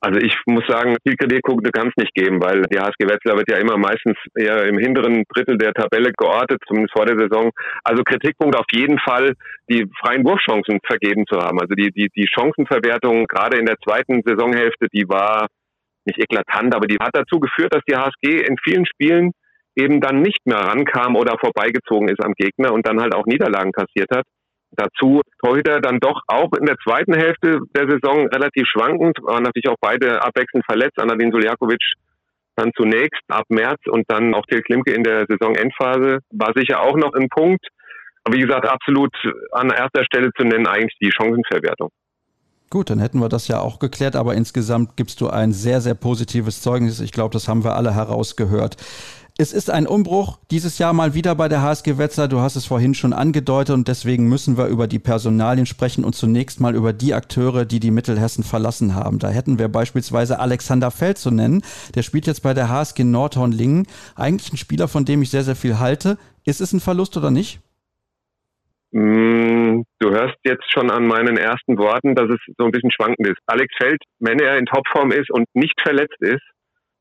[0.01, 3.51] Also ich muss sagen, viel Kritikpunkte kann es nicht geben, weil die HSG Wetzlar wird
[3.51, 7.51] ja immer meistens eher im hinteren Drittel der Tabelle geortet, zumindest vor der Saison.
[7.83, 9.33] Also Kritikpunkt auf jeden Fall,
[9.71, 11.59] die freien Wurfchancen vergeben zu haben.
[11.63, 15.47] Also die, die, die Chancenverwertung gerade in der zweiten Saisonhälfte, die war
[16.05, 19.33] nicht eklatant, aber die hat dazu geführt, dass die HSG in vielen Spielen
[19.77, 23.73] eben dann nicht mehr rankam oder vorbeigezogen ist am Gegner und dann halt auch Niederlagen
[23.73, 24.25] kassiert hat.
[24.77, 29.69] Dazu Torhüter dann doch auch in der zweiten Hälfte der Saison relativ schwankend, waren natürlich
[29.69, 30.99] auch beide abwechselnd verletzt.
[30.99, 31.83] Anadin Suljakovic
[32.57, 36.97] dann zunächst ab März und dann auch Till Klimke in der Saisonendphase war sicher auch
[36.97, 37.67] noch ein Punkt.
[38.25, 39.15] Aber wie gesagt, absolut
[39.53, 41.91] an erster Stelle zu nennen eigentlich die Chancenverwertung.
[42.71, 45.95] Gut, dann hätten wir das ja auch geklärt, aber insgesamt gibst du ein sehr, sehr
[45.95, 47.01] positives Zeugnis.
[47.01, 48.77] Ich glaube, das haben wir alle herausgehört.
[49.37, 52.29] Es ist ein Umbruch dieses Jahr mal wieder bei der HSG Wetzlar.
[52.29, 56.15] Du hast es vorhin schon angedeutet und deswegen müssen wir über die Personalien sprechen und
[56.15, 59.19] zunächst mal über die Akteure, die die Mittelhessen verlassen haben.
[59.19, 61.63] Da hätten wir beispielsweise Alexander Feld zu nennen.
[61.97, 63.89] Der spielt jetzt bei der HSG Nordhorn-Lingen.
[64.15, 66.17] Eigentlich ein Spieler, von dem ich sehr, sehr viel halte.
[66.45, 67.59] Ist es ein Verlust oder nicht?
[68.93, 73.27] Mm, du hörst jetzt schon an meinen ersten Worten, dass es so ein bisschen schwankend
[73.27, 73.39] ist.
[73.47, 76.45] Alex Feld, wenn er in Topform ist und nicht verletzt ist,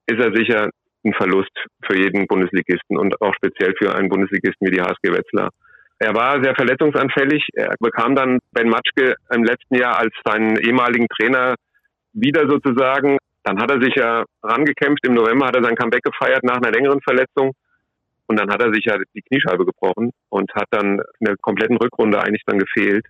[0.07, 0.71] ist er sicher
[1.03, 1.51] ein Verlust
[1.83, 5.49] für jeden Bundesligisten und auch speziell für einen Bundesligisten wie die HSG Wetzlar.
[5.99, 7.47] Er war sehr verletzungsanfällig.
[7.53, 11.55] Er bekam dann Ben Matschke im letzten Jahr als seinen ehemaligen Trainer
[12.13, 13.17] wieder sozusagen.
[13.43, 15.05] Dann hat er sich ja rangekämpft.
[15.05, 17.53] Im November hat er sein Comeback gefeiert nach einer längeren Verletzung.
[18.27, 21.77] Und dann hat er sich ja die Kniescheibe gebrochen und hat dann in der kompletten
[21.77, 23.05] Rückrunde eigentlich dann gefehlt.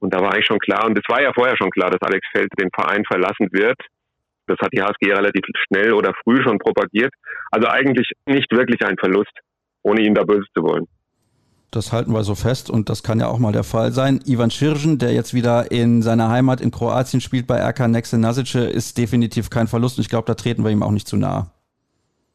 [0.00, 2.26] Und da war eigentlich schon klar, und es war ja vorher schon klar, dass Alex
[2.32, 3.78] Feld den Verein verlassen wird.
[4.46, 7.12] Das hat die HSG relativ schnell oder früh schon propagiert.
[7.50, 9.32] Also eigentlich nicht wirklich ein Verlust,
[9.82, 10.86] ohne ihn da böse zu wollen.
[11.70, 14.20] Das halten wir so fest und das kann ja auch mal der Fall sein.
[14.26, 18.68] Ivan Schirgen, der jetzt wieder in seiner Heimat in Kroatien spielt bei RK Nexe Nasice,
[18.68, 21.50] ist definitiv kein Verlust und ich glaube, da treten wir ihm auch nicht zu nahe.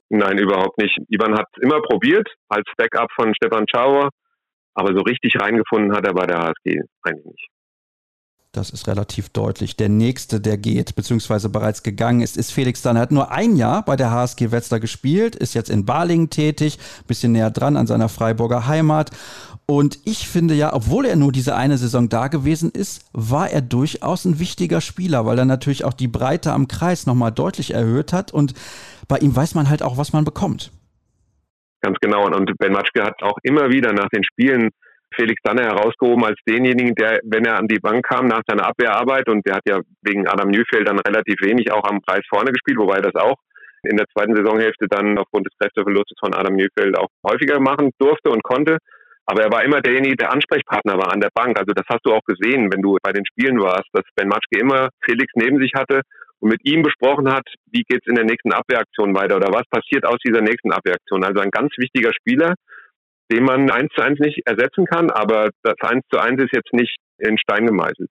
[0.10, 0.98] Nein, überhaupt nicht.
[1.10, 4.10] Ivan hat es immer probiert als Backup von Stefan Schauer,
[4.74, 7.48] aber so richtig reingefunden hat er bei der HSG eigentlich nicht.
[8.58, 9.76] Das ist relativ deutlich.
[9.76, 12.96] Der nächste, der geht, beziehungsweise bereits gegangen ist, ist Felix Dann.
[12.96, 16.80] Er hat nur ein Jahr bei der HSG Wetzlar gespielt, ist jetzt in Balingen tätig,
[17.06, 19.12] bisschen näher dran an seiner Freiburger Heimat.
[19.68, 23.62] Und ich finde ja, obwohl er nur diese eine Saison da gewesen ist, war er
[23.62, 28.12] durchaus ein wichtiger Spieler, weil er natürlich auch die Breite am Kreis nochmal deutlich erhöht
[28.12, 28.34] hat.
[28.34, 28.56] Und
[29.08, 30.72] bei ihm weiß man halt auch, was man bekommt.
[31.82, 32.26] Ganz genau.
[32.26, 34.72] Und Ben Matschke hat auch immer wieder nach den Spielen
[35.16, 39.28] Felix Danner herausgehoben als denjenigen, der, wenn er an die Bank kam nach seiner Abwehrarbeit,
[39.30, 42.78] und der hat ja wegen Adam Newfeld dann relativ wenig auch am Preis vorne gespielt,
[42.78, 43.36] wobei das auch
[43.84, 48.30] in der zweiten Saisonhälfte dann aufgrund des Kräfteverlustes von Adam Newfeld auch häufiger machen durfte
[48.30, 48.78] und konnte.
[49.26, 51.60] Aber er war immer derjenige, der Ansprechpartner war an der Bank.
[51.60, 54.60] Also das hast du auch gesehen, wenn du bei den Spielen warst, dass Ben Matschke
[54.60, 56.02] immer Felix neben sich hatte
[56.40, 60.06] und mit ihm besprochen hat, wie geht's in der nächsten Abwehraktion weiter oder was passiert
[60.06, 61.24] aus dieser nächsten Abwehraktion.
[61.24, 62.56] Also ein ganz wichtiger Spieler,
[63.32, 66.74] den man eins zu eins nicht ersetzen kann, aber das eins zu eins ist jetzt
[66.74, 68.10] nicht in Stein gemeißelt.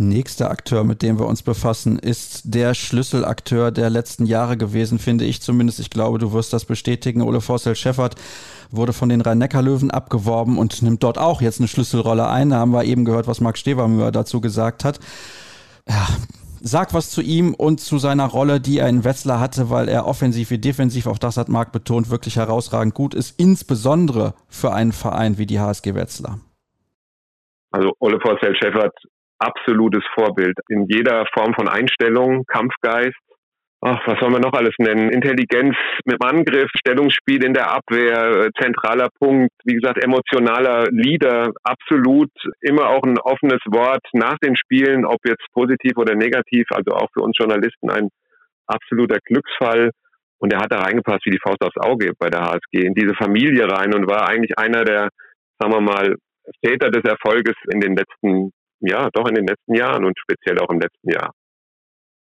[0.00, 5.24] Nächster Akteur, mit dem wir uns befassen, ist der Schlüsselakteur der letzten Jahre gewesen, finde
[5.24, 5.80] ich zumindest.
[5.80, 7.20] Ich glaube, du wirst das bestätigen.
[7.20, 8.14] Ole Forssell Scheffert
[8.70, 12.50] wurde von den Rhein-Neckar-Löwen abgeworben und nimmt dort auch jetzt eine Schlüsselrolle ein.
[12.50, 15.00] Da haben wir eben gehört, was Marc Stevermüher dazu gesagt hat.
[15.88, 16.06] Ja,
[16.60, 20.06] Sag was zu ihm und zu seiner Rolle, die er in Wetzlar hatte, weil er
[20.06, 24.92] offensiv wie defensiv, auch das hat Marc betont, wirklich herausragend gut ist, insbesondere für einen
[24.92, 26.40] Verein wie die HSG Wetzlar.
[27.70, 28.94] Also Ole Forsfeld Schäffert,
[29.38, 33.16] absolutes Vorbild in jeder Form von Einstellung, Kampfgeist,
[33.80, 35.10] ach, was soll man noch alles nennen?
[35.10, 42.30] Intelligenz mit Angriff, Stellungsspiel in der Abwehr, äh, zentraler Punkt, wie gesagt, emotionaler Leader, absolut
[42.60, 47.08] immer auch ein offenes Wort nach den Spielen, ob jetzt positiv oder negativ, also auch
[47.12, 48.08] für uns Journalisten ein
[48.66, 49.90] absoluter Glücksfall.
[50.40, 53.14] Und er hat da reingepasst wie die Faust aufs Auge bei der HSG in diese
[53.14, 55.08] Familie rein und war eigentlich einer der,
[55.58, 56.14] sagen wir mal,
[56.64, 60.70] Väter des Erfolges in den letzten, ja, doch in den letzten Jahren und speziell auch
[60.70, 61.32] im letzten Jahr.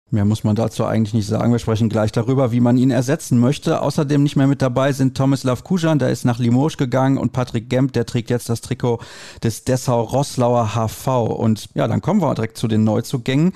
[0.10, 1.52] Mehr muss man dazu eigentlich nicht sagen.
[1.52, 3.82] Wir sprechen gleich darüber, wie man ihn ersetzen möchte.
[3.82, 7.70] Außerdem nicht mehr mit dabei sind Tomislav Kujan, der ist nach Limoges gegangen und Patrick
[7.70, 9.00] Gemp, der trägt jetzt das Trikot
[9.44, 11.08] des Dessau-Rosslauer HV.
[11.38, 13.52] Und ja, dann kommen wir direkt zu den Neuzugängen.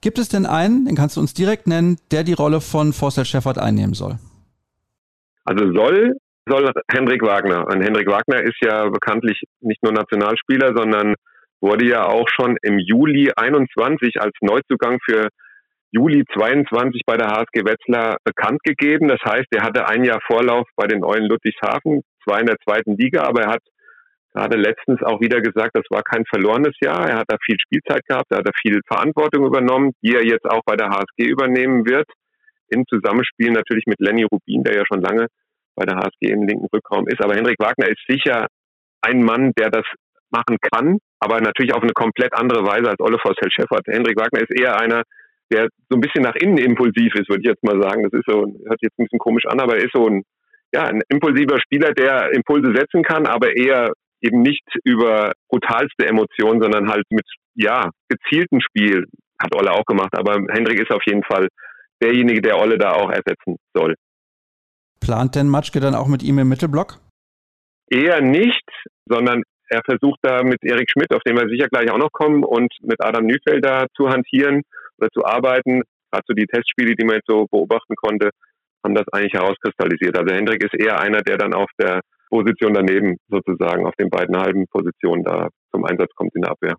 [0.00, 3.26] Gibt es denn einen, den kannst du uns direkt nennen, der die Rolle von Forster
[3.26, 4.16] Scheffert einnehmen soll?
[5.44, 6.16] Also soll,
[6.48, 7.66] soll Hendrik Wagner.
[7.66, 11.14] Und Hendrik Wagner ist ja bekanntlich nicht nur Nationalspieler, sondern
[11.60, 15.28] wurde ja auch schon im Juli 21 als Neuzugang für
[15.92, 19.08] Juli 22 bei der HSG Wetzlar bekannt gegeben.
[19.08, 22.96] Das heißt, er hatte ein Jahr Vorlauf bei den Eulen Ludwigshafen, zwar in der zweiten
[22.96, 23.62] Liga, aber er hat
[24.32, 27.08] gerade letztens auch wieder gesagt, das war kein verlorenes Jahr.
[27.08, 30.48] Er hat da viel Spielzeit gehabt, er hat da viel Verantwortung übernommen, die er jetzt
[30.48, 32.06] auch bei der HSG übernehmen wird.
[32.68, 35.26] Im Zusammenspiel natürlich mit Lenny Rubin, der ja schon lange
[35.74, 37.22] bei der HSG im linken Rückraum ist.
[37.24, 38.46] Aber Henrik Wagner ist sicher
[39.02, 39.84] ein Mann, der das
[40.30, 43.86] machen kann, aber natürlich auf eine komplett andere Weise als Olle Vossel Schäffert.
[43.86, 45.02] Henrik Wagner ist eher einer,
[45.52, 48.04] der so ein bisschen nach innen impulsiv ist, würde ich jetzt mal sagen.
[48.04, 50.22] Das ist so, hört jetzt ein bisschen komisch an, aber er ist so ein,
[50.72, 56.60] ja, ein impulsiver Spieler, der Impulse setzen kann, aber eher eben nicht über brutalste Emotionen,
[56.60, 59.06] sondern halt mit, ja, gezieltem Spiel.
[59.42, 61.48] Hat Olle auch gemacht, aber Hendrik ist auf jeden Fall
[62.02, 63.94] derjenige, der Olle da auch ersetzen soll.
[65.00, 66.98] Plant denn Matschke dann auch mit ihm im Mittelblock?
[67.88, 68.68] Eher nicht,
[69.06, 72.44] sondern er versucht da mit Erik Schmidt, auf den wir sicher gleich auch noch kommen,
[72.44, 74.62] und mit Adam Nüfelder zu hantieren
[75.12, 75.82] zu arbeiten.
[76.10, 78.30] Gerade so die Testspiele, die man jetzt so beobachten konnte,
[78.84, 80.16] haben das eigentlich herauskristallisiert.
[80.16, 84.36] Also Hendrik ist eher einer, der dann auf der Position daneben sozusagen, auf den beiden
[84.36, 86.76] halben Positionen da zum Einsatz kommt in der Abwehr.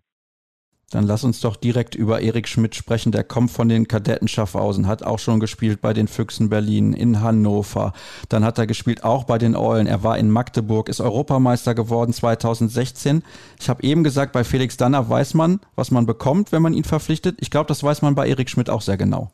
[0.92, 3.12] Dann lass uns doch direkt über Erik Schmidt sprechen.
[3.12, 7.22] Der kommt von den Kadetten Schaffhausen, hat auch schon gespielt bei den Füchsen Berlin, in
[7.22, 7.94] Hannover.
[8.28, 9.86] Dann hat er gespielt auch bei den Eulen.
[9.86, 13.22] Er war in Magdeburg, ist Europameister geworden 2016.
[13.58, 16.84] Ich habe eben gesagt, bei Felix Danner weiß man, was man bekommt, wenn man ihn
[16.84, 17.38] verpflichtet.
[17.40, 19.30] Ich glaube, das weiß man bei Erik Schmidt auch sehr genau.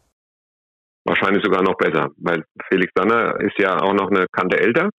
[1.05, 4.91] Wahrscheinlich sogar noch besser, weil Felix Danner ist ja auch noch eine Kante älter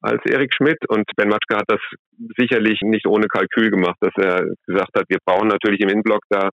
[0.00, 0.78] als Erik Schmidt.
[0.88, 1.80] Und Ben Matschke hat das
[2.36, 6.50] sicherlich nicht ohne Kalkül gemacht, dass er gesagt hat, wir brauchen natürlich im Innenblock da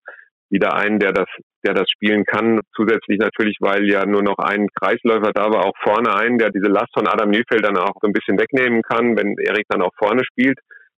[0.48, 1.26] wieder einen, der das,
[1.64, 2.60] der das spielen kann.
[2.74, 6.70] Zusätzlich natürlich, weil ja nur noch ein Kreisläufer da war, auch vorne einen, der diese
[6.70, 9.94] Last von Adam Niefeld dann auch so ein bisschen wegnehmen kann, wenn Erik dann auch
[9.98, 10.58] vorne spielt.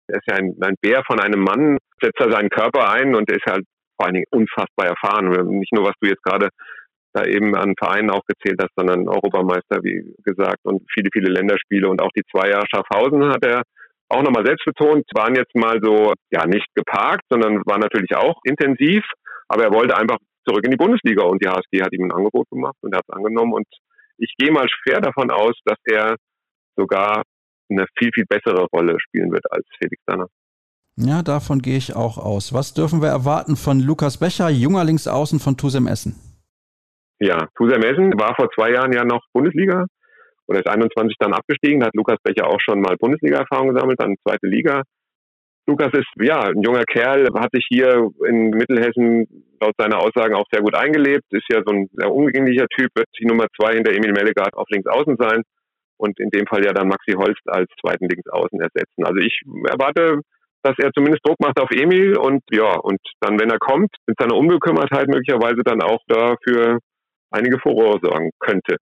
[0.09, 3.31] Er ist ja ein, ein Bär von einem Mann, setzt er seinen Körper ein und
[3.31, 3.65] ist halt
[3.97, 5.31] vor allen Dingen unfassbar erfahren.
[5.59, 6.49] Nicht nur, was du jetzt gerade
[7.17, 12.03] da eben an Vereinen aufgezählt hast, sondern Europameister, wie gesagt, und viele, viele Länderspiele und
[12.03, 13.63] auch die zwei Jahre Schaffhausen hat er
[14.09, 18.39] auch nochmal selbst betont, waren jetzt mal so, ja, nicht geparkt, sondern war natürlich auch
[18.45, 19.03] intensiv,
[19.49, 22.49] aber er wollte einfach zurück in die Bundesliga und die HSG hat ihm ein Angebot
[22.51, 23.67] gemacht und er hat es angenommen und
[24.19, 26.17] ich gehe mal schwer davon aus, dass er
[26.77, 27.23] sogar
[27.69, 30.29] eine viel, viel bessere Rolle spielen wird als Felix Danner.
[30.97, 32.55] Ja, davon gehe ich auch aus.
[32.55, 36.15] Was dürfen wir erwarten von Lukas Becher, junger Linksaußen von Tusem Essen?
[37.19, 39.87] Ja, Tusem Essen war vor zwei Jahren ja noch Bundesliga
[40.47, 41.85] oder ist 21 dann abgestiegen.
[41.85, 44.83] Hat Lukas Becher auch schon mal Bundesliga-Erfahrung gesammelt, dann zweite Liga.
[45.67, 49.27] Lukas ist ja ein junger Kerl, hat sich hier in Mittelhessen
[49.61, 53.09] laut seiner Aussagen auch sehr gut eingelebt, ist ja so ein sehr umgänglicher Typ, wird
[53.19, 55.43] die Nummer zwei hinter Emil Mellegard auf links außen sein
[55.97, 59.05] und in dem Fall ja dann Maxi Holst als zweiten Linksaußen ersetzen.
[59.05, 60.21] Also ich erwarte,
[60.63, 64.17] dass er zumindest Druck macht auf Emil und ja, und dann, wenn er kommt, mit
[64.21, 66.79] seiner Unbekümmertheit möglicherweise dann auch dafür
[67.37, 68.77] einige Furore sorgen könnte.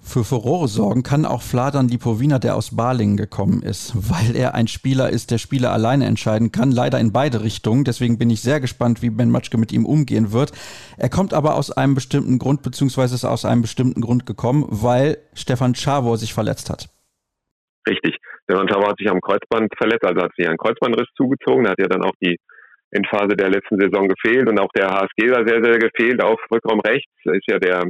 [0.00, 4.68] Für Furore sorgen kann auch Fladan Lipovina, der aus Balingen gekommen ist, weil er ein
[4.68, 7.84] Spieler ist, der Spieler alleine entscheiden kann, leider in beide Richtungen.
[7.84, 10.52] Deswegen bin ich sehr gespannt, wie Ben Matschke mit ihm umgehen wird.
[10.98, 15.16] Er kommt aber aus einem bestimmten Grund, beziehungsweise ist aus einem bestimmten Grund gekommen, weil
[15.32, 16.90] Stefan Czavo sich verletzt hat.
[17.88, 18.16] Richtig.
[18.44, 21.64] Stefan Czavo hat sich am Kreuzband verletzt, also hat sich ein Kreuzbandriss zugezogen.
[21.64, 22.36] Er hat ja dann auch die
[22.94, 26.80] Endphase der letzten Saison gefehlt und auch der HSG da sehr, sehr gefehlt auf Rückraum
[26.80, 27.10] rechts.
[27.24, 27.84] Ist ja der,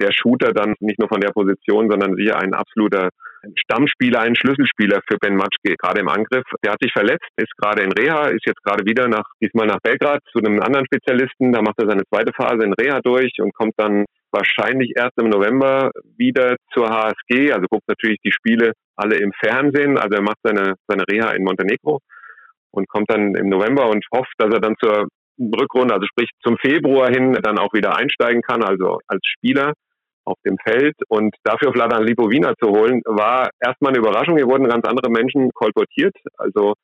[0.00, 3.08] der Shooter dann nicht nur von der Position, sondern sicher ein absoluter
[3.54, 6.44] Stammspieler, ein Schlüsselspieler für Ben Matschke, gerade im Angriff.
[6.62, 9.80] Der hat sich verletzt, ist gerade in Reha, ist jetzt gerade wieder nach, diesmal nach
[9.82, 11.52] Belgrad zu einem anderen Spezialisten.
[11.52, 15.30] Da macht er seine zweite Phase in Reha durch und kommt dann wahrscheinlich erst im
[15.30, 17.52] November wieder zur HSG.
[17.52, 19.96] Also guckt natürlich die Spiele alle im Fernsehen.
[19.96, 22.00] Also er macht seine, seine Reha in Montenegro
[22.70, 26.56] und kommt dann im November und hofft, dass er dann zur Rückrunde, also sprich zum
[26.58, 29.72] Februar hin, dann auch wieder einsteigen kann, also als Spieler
[30.24, 30.96] auf dem Feld.
[31.08, 34.36] Und dafür Vladan Lipovina zu holen, war erstmal eine Überraschung.
[34.36, 36.14] Hier wurden ganz andere Menschen kolportiert.
[36.36, 36.74] Also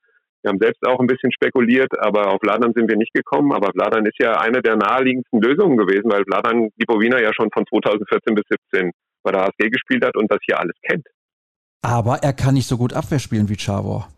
[0.42, 3.52] wir haben selbst auch ein bisschen spekuliert, aber auf Vladan sind wir nicht gekommen.
[3.52, 7.66] Aber Vladan ist ja eine der naheliegendsten Lösungen gewesen, weil Vladan Lipovina ja schon von
[7.66, 8.90] 2014 bis 2017
[9.22, 11.06] bei der HSG gespielt hat und das hier alles kennt.
[11.82, 14.08] Aber er kann nicht so gut Abwehr spielen wie Chavor.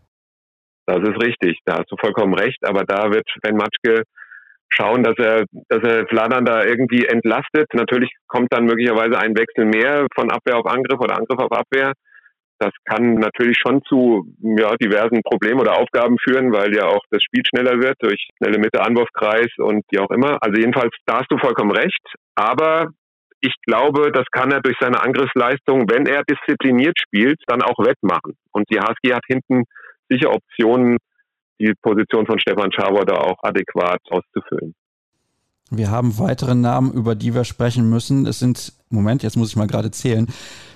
[0.95, 4.03] Das ist richtig, da hast du vollkommen recht, aber da wird Ben Matschke
[4.69, 7.67] schauen, dass er, dass er Fladern da irgendwie entlastet.
[7.73, 11.93] Natürlich kommt dann möglicherweise ein Wechsel mehr von Abwehr auf Angriff oder Angriff auf Abwehr.
[12.59, 17.23] Das kann natürlich schon zu ja, diversen Problemen oder Aufgaben führen, weil ja auch das
[17.23, 20.37] Spiel schneller wird durch schnelle Mitte, Anwurfkreis und wie auch immer.
[20.41, 22.03] Also jedenfalls, da hast du vollkommen recht.
[22.35, 22.89] Aber
[23.41, 28.35] ich glaube, das kann er durch seine Angriffsleistung, wenn er diszipliniert spielt, dann auch wettmachen.
[28.51, 29.63] Und die HSG hat hinten
[30.09, 30.97] sicher Optionen,
[31.59, 34.73] die Position von Stefan Schaber da auch adäquat auszufüllen.
[35.71, 38.25] Wir haben weitere Namen, über die wir sprechen müssen.
[38.25, 40.27] Es sind, Moment, jetzt muss ich mal gerade zählen,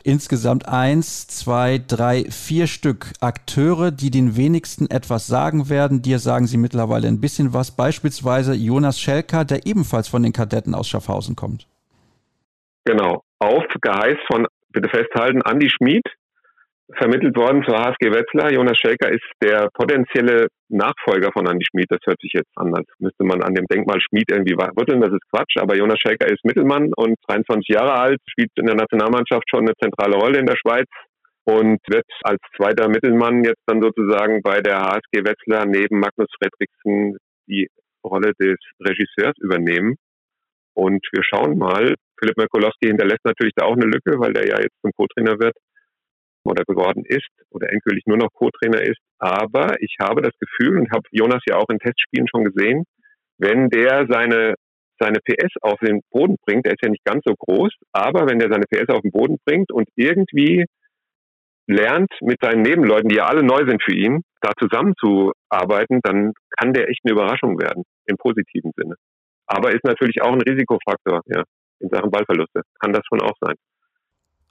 [0.03, 6.03] insgesamt eins, zwei, drei, vier Stück Akteure, die den wenigsten etwas sagen werden.
[6.03, 7.75] Dir sagen sie mittlerweile ein bisschen was.
[7.75, 11.67] Beispielsweise Jonas Schelker, der ebenfalls von den Kadetten aus Schaffhausen kommt.
[12.85, 13.23] Genau.
[13.39, 16.03] Auf Geheiß von, bitte festhalten, Andi Schmid,
[16.97, 18.51] vermittelt worden zur HSG Wetzlar.
[18.51, 21.87] Jonas Schelker ist der potenzielle Nachfolger von Andi Schmid.
[21.89, 25.01] Das hört sich jetzt an, als müsste man an dem Denkmal Schmid irgendwie rütteln.
[25.01, 25.57] Das ist Quatsch.
[25.57, 29.75] Aber Jonas Schelker ist Mittelmann und 23 Jahre alt, spielt in der Nationalmannschaft schon eine
[29.81, 30.87] zentrale Rolle in der Schweiz
[31.45, 37.17] und wird als zweiter Mittelmann jetzt dann sozusagen bei der HSG Wetzlar neben Magnus Fredriksen
[37.47, 37.67] die
[38.03, 39.95] Rolle des Regisseurs übernehmen.
[40.73, 41.95] Und wir schauen mal.
[42.17, 45.55] Philipp Merkolowski hinterlässt natürlich da auch eine Lücke, weil der ja jetzt zum Co-Trainer wird.
[46.43, 48.99] Oder geworden ist oder endgültig nur noch Co-Trainer ist.
[49.19, 52.83] Aber ich habe das Gefühl und habe Jonas ja auch in Testspielen schon gesehen,
[53.37, 54.55] wenn der seine
[54.99, 58.39] seine PS auf den Boden bringt, der ist ja nicht ganz so groß, aber wenn
[58.39, 60.65] der seine PS auf den Boden bringt und irgendwie
[61.67, 66.73] lernt, mit seinen Nebenleuten, die ja alle neu sind für ihn, da zusammenzuarbeiten, dann kann
[66.73, 68.95] der echt eine Überraschung werden, im positiven Sinne.
[69.47, 71.43] Aber ist natürlich auch ein Risikofaktor, ja,
[71.79, 72.61] in Sachen Ballverluste.
[72.79, 73.55] Kann das schon auch sein.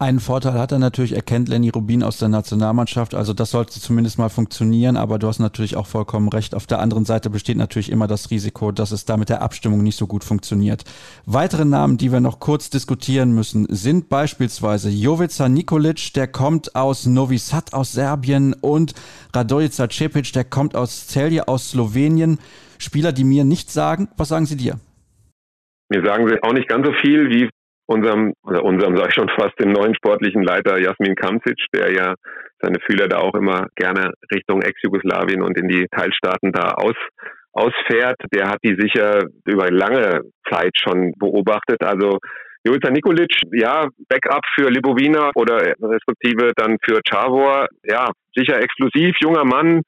[0.03, 3.79] Einen Vorteil hat er natürlich, er kennt Lenny Rubin aus der Nationalmannschaft, also das sollte
[3.79, 6.57] zumindest mal funktionieren, aber du hast natürlich auch vollkommen recht.
[6.57, 9.85] Auf der anderen Seite besteht natürlich immer das Risiko, dass es da mit der Abstimmung
[9.85, 10.83] nicht so gut funktioniert.
[11.25, 17.07] Weitere Namen, die wir noch kurz diskutieren müssen, sind beispielsweise Jovica Nikolic, der kommt aus
[17.07, 18.95] Novi Sad aus Serbien und
[19.33, 22.41] Radojica Cepic, der kommt aus Celje aus Slowenien.
[22.79, 24.09] Spieler, die mir nichts sagen.
[24.17, 24.81] Was sagen sie dir?
[25.91, 27.49] Mir sagen sie auch nicht ganz so viel wie
[27.93, 32.15] unserem, oder unserem sage ich schon fast, dem neuen sportlichen Leiter Jasmin Kamcic, der ja
[32.61, 36.97] seine Fühler da auch immer gerne Richtung Ex-Jugoslawien und in die Teilstaaten da aus,
[37.53, 38.17] ausfährt.
[38.33, 41.83] Der hat die sicher über lange Zeit schon beobachtet.
[41.83, 42.19] Also
[42.65, 49.45] Jovica Nikolic, ja, Backup für Libovina oder respektive dann für Chavor, ja, sicher exklusiv, junger
[49.45, 49.83] Mann,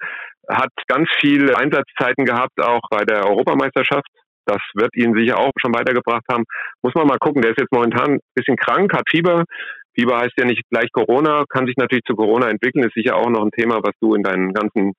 [0.49, 4.09] hat ganz viele Einsatzzeiten gehabt, auch bei der Europameisterschaft
[4.47, 6.45] das wird ihn sicher auch schon weitergebracht haben.
[6.83, 7.43] Muss man mal gucken.
[7.43, 9.45] Der ist jetzt momentan ein bisschen krank, hat Fieber.
[9.95, 12.85] Fieber heißt ja nicht gleich Corona, kann sich natürlich zu Corona entwickeln.
[12.85, 14.93] Ist sicher auch noch ein Thema, was du in deinen ganzen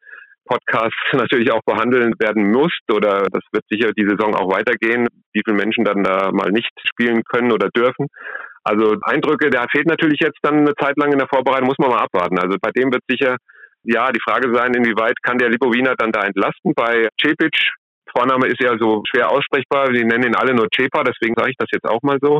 [0.45, 2.83] Podcasts natürlich auch behandeln werden musst.
[2.91, 6.71] Oder das wird sicher die Saison auch weitergehen, wie viele Menschen dann da mal nicht
[6.87, 8.07] spielen können oder dürfen.
[8.63, 11.89] Also Eindrücke, der fehlt natürlich jetzt dann eine Zeit lang in der Vorbereitung, muss man
[11.89, 12.39] mal abwarten.
[12.39, 13.37] Also bei dem wird sicher
[13.83, 16.73] ja die Frage sein, inwieweit kann der Lipowiner dann da entlasten.
[16.75, 17.55] Bei Cepic
[18.15, 19.91] Vorname ist ja so schwer aussprechbar.
[19.91, 22.39] Die nennen ihn alle nur Chepa, deswegen sage ich das jetzt auch mal so.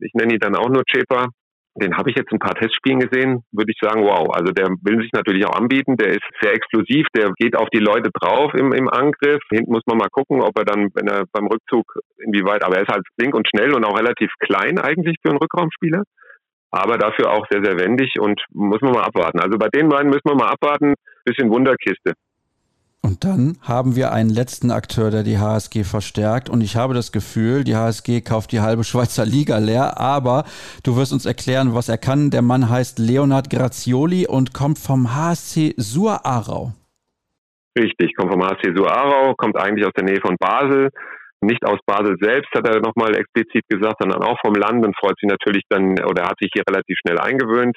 [0.00, 1.28] Ich nenne ihn dann auch nur Chepa.
[1.76, 4.30] Den habe ich jetzt ein paar Testspielen gesehen, würde ich sagen, wow.
[4.32, 7.80] Also der will sich natürlich auch anbieten, der ist sehr explosiv, der geht auf die
[7.80, 9.42] Leute drauf im, im Angriff.
[9.50, 11.84] Hinten muss man mal gucken, ob er dann, wenn er beim Rückzug
[12.18, 15.38] inwieweit, aber er ist halt flink und schnell und auch relativ klein eigentlich für einen
[15.38, 16.04] Rückraumspieler.
[16.70, 19.40] Aber dafür auch sehr, sehr wendig und muss man mal abwarten.
[19.40, 20.94] Also bei den beiden müssen wir mal abwarten.
[21.24, 22.14] Bisschen Wunderkiste.
[23.14, 26.50] Und dann haben wir einen letzten Akteur, der die HSG verstärkt.
[26.50, 30.00] Und ich habe das Gefühl, die HSG kauft die halbe Schweizer Liga leer.
[30.00, 30.42] Aber
[30.82, 32.30] du wirst uns erklären, was er kann.
[32.30, 36.72] Der Mann heißt Leonard Grazioli und kommt vom HSC Suarau.
[37.78, 40.90] Richtig, kommt vom HSC Suarau, kommt eigentlich aus der Nähe von Basel.
[41.40, 45.16] Nicht aus Basel selbst, hat er nochmal explizit gesagt, sondern auch vom Land und freut
[45.20, 47.76] sich natürlich dann, oder hat sich hier relativ schnell eingewöhnt.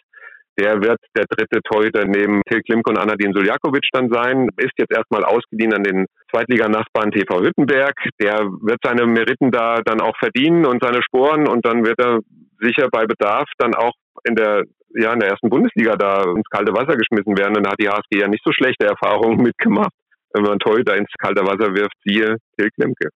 [0.59, 4.49] Der wird der dritte Torhüter neben Till Klimke und Anadin Suljakovic dann sein.
[4.57, 7.93] Ist jetzt erstmal ausgeliehen an den Zweitliganachbarn TV Hüttenberg.
[8.19, 12.19] Der wird seine Meriten da dann auch verdienen und seine Sporen und dann wird er
[12.59, 13.93] sicher bei Bedarf dann auch
[14.23, 14.63] in der
[14.95, 17.53] ja in der ersten Bundesliga da ins kalte Wasser geschmissen werden.
[17.53, 19.91] Dann hat die HSG ja nicht so schlechte Erfahrungen mitgemacht,
[20.33, 23.09] wenn man Torhüter ins kalte Wasser wirft, siehe Till Klimke.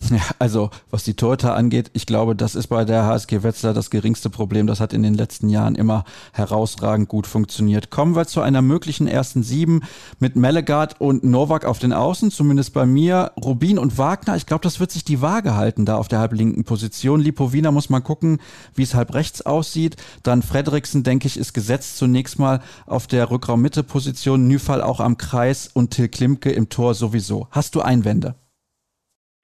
[0.10, 3.90] Ja, also was die Torhüter angeht, ich glaube, das ist bei der HSG Wetzlar das
[3.90, 4.66] geringste Problem.
[4.66, 7.90] Das hat in den letzten Jahren immer herausragend gut funktioniert.
[7.90, 9.82] Kommen wir zu einer möglichen ersten Sieben
[10.20, 13.32] mit Mellegard und Novak auf den Außen, zumindest bei mir.
[13.42, 16.64] Rubin und Wagner, ich glaube, das wird sich die Waage halten da auf der halblinken
[16.64, 17.20] Position.
[17.20, 18.38] Lipovina muss man gucken,
[18.74, 19.96] wie es halb rechts aussieht.
[20.22, 24.46] Dann Frederiksen, denke ich, ist gesetzt zunächst mal auf der Rückraum-Mitte-Position.
[24.46, 27.48] Nüfall auch am Kreis und Till Klimke im Tor sowieso.
[27.50, 28.36] Hast du Einwände?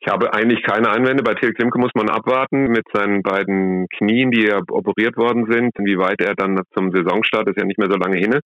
[0.05, 1.23] Ich habe eigentlich keine Einwände.
[1.23, 5.79] Bei Till Klimke muss man abwarten mit seinen beiden Knien, die ja operiert worden sind,
[5.79, 8.41] inwieweit er dann zum Saisonstart, ist ja nicht mehr so lange hin,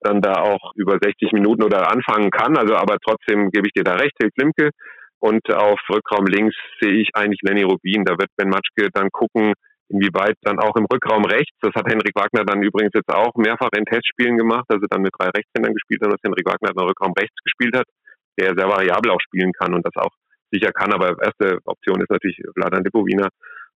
[0.00, 2.56] dann da auch über 60 Minuten oder anfangen kann.
[2.56, 4.70] Also, aber trotzdem gebe ich dir da recht, Till Klimke.
[5.18, 8.04] Und auf Rückraum links sehe ich eigentlich Lenny Rubin.
[8.04, 9.54] Da wird Ben Matschke dann gucken,
[9.88, 13.70] inwieweit dann auch im Rückraum rechts, das hat Henrik Wagner dann übrigens jetzt auch mehrfach
[13.76, 17.12] in Testspielen gemacht, also dann mit drei Rechtshändern gespielt hat, dass Henrik Wagner dann Rückraum
[17.18, 17.86] rechts gespielt hat,
[18.38, 20.14] der sehr variabel auch spielen kann und das auch
[20.52, 23.28] sicher kann, aber erste Option ist natürlich Vladan Lipovina.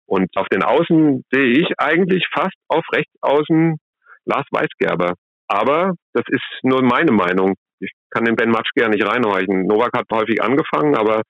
[0.06, 3.78] Und auf den Außen sehe ich eigentlich fast auf rechts außen
[4.26, 5.14] Lars Weisgerber.
[5.48, 7.56] Aber das ist nur meine Meinung.
[7.80, 9.66] Ich kann den Ben Matschke ja nicht reinhorchen.
[9.66, 11.22] Novak hat häufig angefangen, aber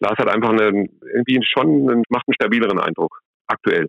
[0.00, 3.20] Lars hat einfach eine, irgendwie schon, einen, macht einen stabileren Eindruck.
[3.46, 3.86] Aktuell.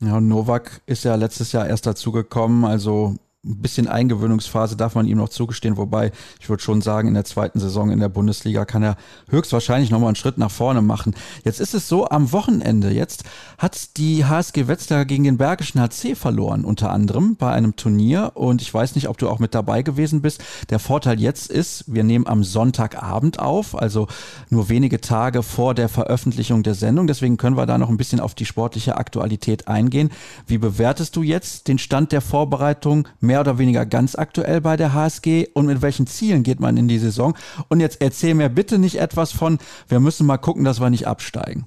[0.00, 5.18] Ja, Novak ist ja letztes Jahr erst dazugekommen, also ein bisschen Eingewöhnungsphase darf man ihm
[5.18, 8.82] noch zugestehen, wobei ich würde schon sagen, in der zweiten Saison in der Bundesliga kann
[8.82, 8.96] er
[9.28, 11.14] höchstwahrscheinlich nochmal einen Schritt nach vorne machen.
[11.44, 13.24] Jetzt ist es so, am Wochenende jetzt
[13.58, 18.62] hat die HSG Wetzlar gegen den Bergischen HC verloren, unter anderem bei einem Turnier und
[18.62, 20.42] ich weiß nicht, ob du auch mit dabei gewesen bist.
[20.70, 24.08] Der Vorteil jetzt ist, wir nehmen am Sonntagabend auf, also
[24.50, 28.20] nur wenige Tage vor der Veröffentlichung der Sendung, deswegen können wir da noch ein bisschen
[28.20, 30.10] auf die sportliche Aktualität eingehen.
[30.46, 33.06] Wie bewertest du jetzt den Stand der Vorbereitung?
[33.20, 36.78] Mehr mehr oder weniger ganz aktuell bei der HSG und mit welchen Zielen geht man
[36.78, 37.36] in die Saison?
[37.68, 39.58] Und jetzt erzähl mir bitte nicht etwas von,
[39.88, 41.66] wir müssen mal gucken, dass wir nicht absteigen.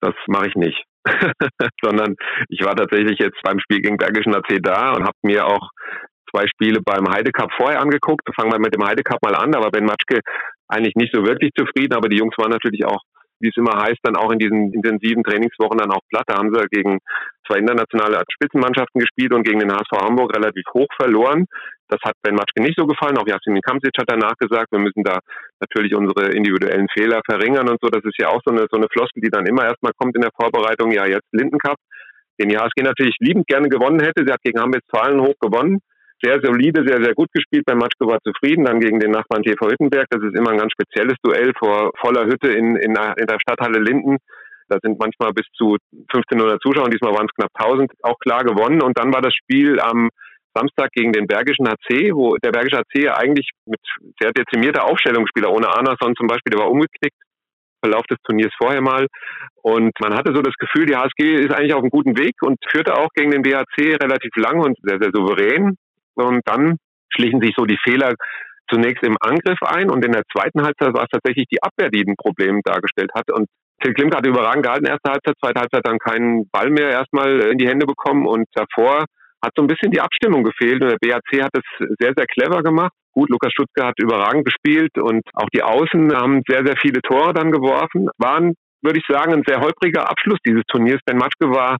[0.00, 0.82] Das mache ich nicht.
[1.84, 2.16] Sondern
[2.48, 5.68] ich war tatsächlich jetzt beim Spiel gegen Bergischen AC da und habe mir auch
[6.32, 8.26] zwei Spiele beim Heide vorher angeguckt.
[8.34, 9.52] Fangen wir mit dem Heide mal an.
[9.52, 10.20] Da war Ben Matschke
[10.68, 13.02] eigentlich nicht so wirklich zufrieden, aber die Jungs waren natürlich auch,
[13.40, 16.24] wie es immer heißt, dann auch in diesen intensiven Trainingswochen dann auch platt.
[16.26, 16.98] Da haben sie gegen
[17.46, 21.46] zwei internationale Spitzenmannschaften gespielt und gegen den HSV Hamburg relativ hoch verloren.
[21.88, 23.16] Das hat Ben Matschke nicht so gefallen.
[23.18, 25.18] Auch Jasmin Kamsic hat danach gesagt, wir müssen da
[25.60, 27.88] natürlich unsere individuellen Fehler verringern und so.
[27.88, 30.22] Das ist ja auch so eine, so eine Floskel, die dann immer erstmal kommt in
[30.22, 30.90] der Vorbereitung.
[30.90, 31.78] Ja, jetzt Lindencup,
[32.40, 34.24] den die HSG natürlich liebend gerne gewonnen hätte.
[34.26, 35.80] Sie hat gegen Hamburg-Zahlen hoch gewonnen
[36.22, 37.64] sehr solide, sehr, sehr gut gespielt.
[37.66, 38.64] Bei Matschke war zufrieden.
[38.64, 40.06] Dann gegen den Nachbarn TV Hüttenberg.
[40.10, 43.78] Das ist immer ein ganz spezielles Duell vor voller Hütte in, in, in der Stadthalle
[43.78, 44.16] Linden.
[44.68, 45.76] Da sind manchmal bis zu
[46.12, 46.90] 1500 Zuschauer.
[46.90, 47.92] Diesmal waren es knapp 1000.
[48.02, 48.82] Auch klar gewonnen.
[48.82, 50.08] Und dann war das Spiel am
[50.54, 53.80] Samstag gegen den Bergischen HC, wo der Bergische HC eigentlich mit
[54.20, 57.16] sehr dezimierter Aufstellung spieler ohne Anason zum Beispiel, der war umgeknickt.
[57.82, 59.06] Verlauf des Turniers vorher mal.
[59.62, 62.58] Und man hatte so das Gefühl, die HSG ist eigentlich auf einem guten Weg und
[62.70, 65.76] führte auch gegen den BHC relativ lang und sehr, sehr souverän.
[66.14, 66.78] Und dann
[67.10, 68.14] schlichen sich so die Fehler
[68.70, 72.04] zunächst im Angriff ein und in der zweiten Halbzeit war es tatsächlich die Abwehr, die
[72.06, 73.30] ein Problem dargestellt hat.
[73.30, 73.48] Und
[73.82, 77.58] Till Klimke hat überragend gehalten, erste Halbzeit, zweite Halbzeit dann keinen Ball mehr erstmal in
[77.58, 79.04] die Hände bekommen und davor
[79.44, 82.62] hat so ein bisschen die Abstimmung gefehlt und der BAC hat es sehr, sehr clever
[82.62, 82.92] gemacht.
[83.12, 87.34] Gut, Lukas Stutzke hat überragend gespielt und auch die Außen haben sehr, sehr viele Tore
[87.34, 88.08] dann geworfen.
[88.18, 91.00] Waren, würde ich sagen, ein sehr holpriger Abschluss dieses Turniers.
[91.04, 91.76] Ben Matschke war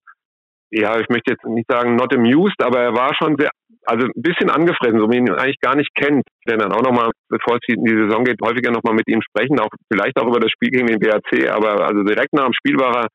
[0.71, 3.51] ja, ich möchte jetzt nicht sagen not amused, aber er war schon sehr
[3.87, 6.25] also ein bisschen angefressen, so wie man ihn eigentlich gar nicht kennt.
[6.41, 9.23] Ich werde dann auch nochmal, bevor es in die Saison geht, häufiger nochmal mit ihm
[9.23, 12.53] sprechen, auch vielleicht auch über das Spiel gegen den BAC, aber also direkt nach dem
[12.53, 13.07] Spiel war er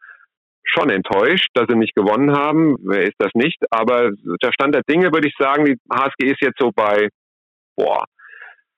[0.63, 2.78] schon enttäuscht, dass sie nicht gewonnen haben.
[2.84, 3.57] Wer ist das nicht?
[3.72, 4.11] Aber
[4.43, 7.09] der Stand der Dinge würde ich sagen, die HSG ist jetzt so bei,
[7.76, 8.05] boah,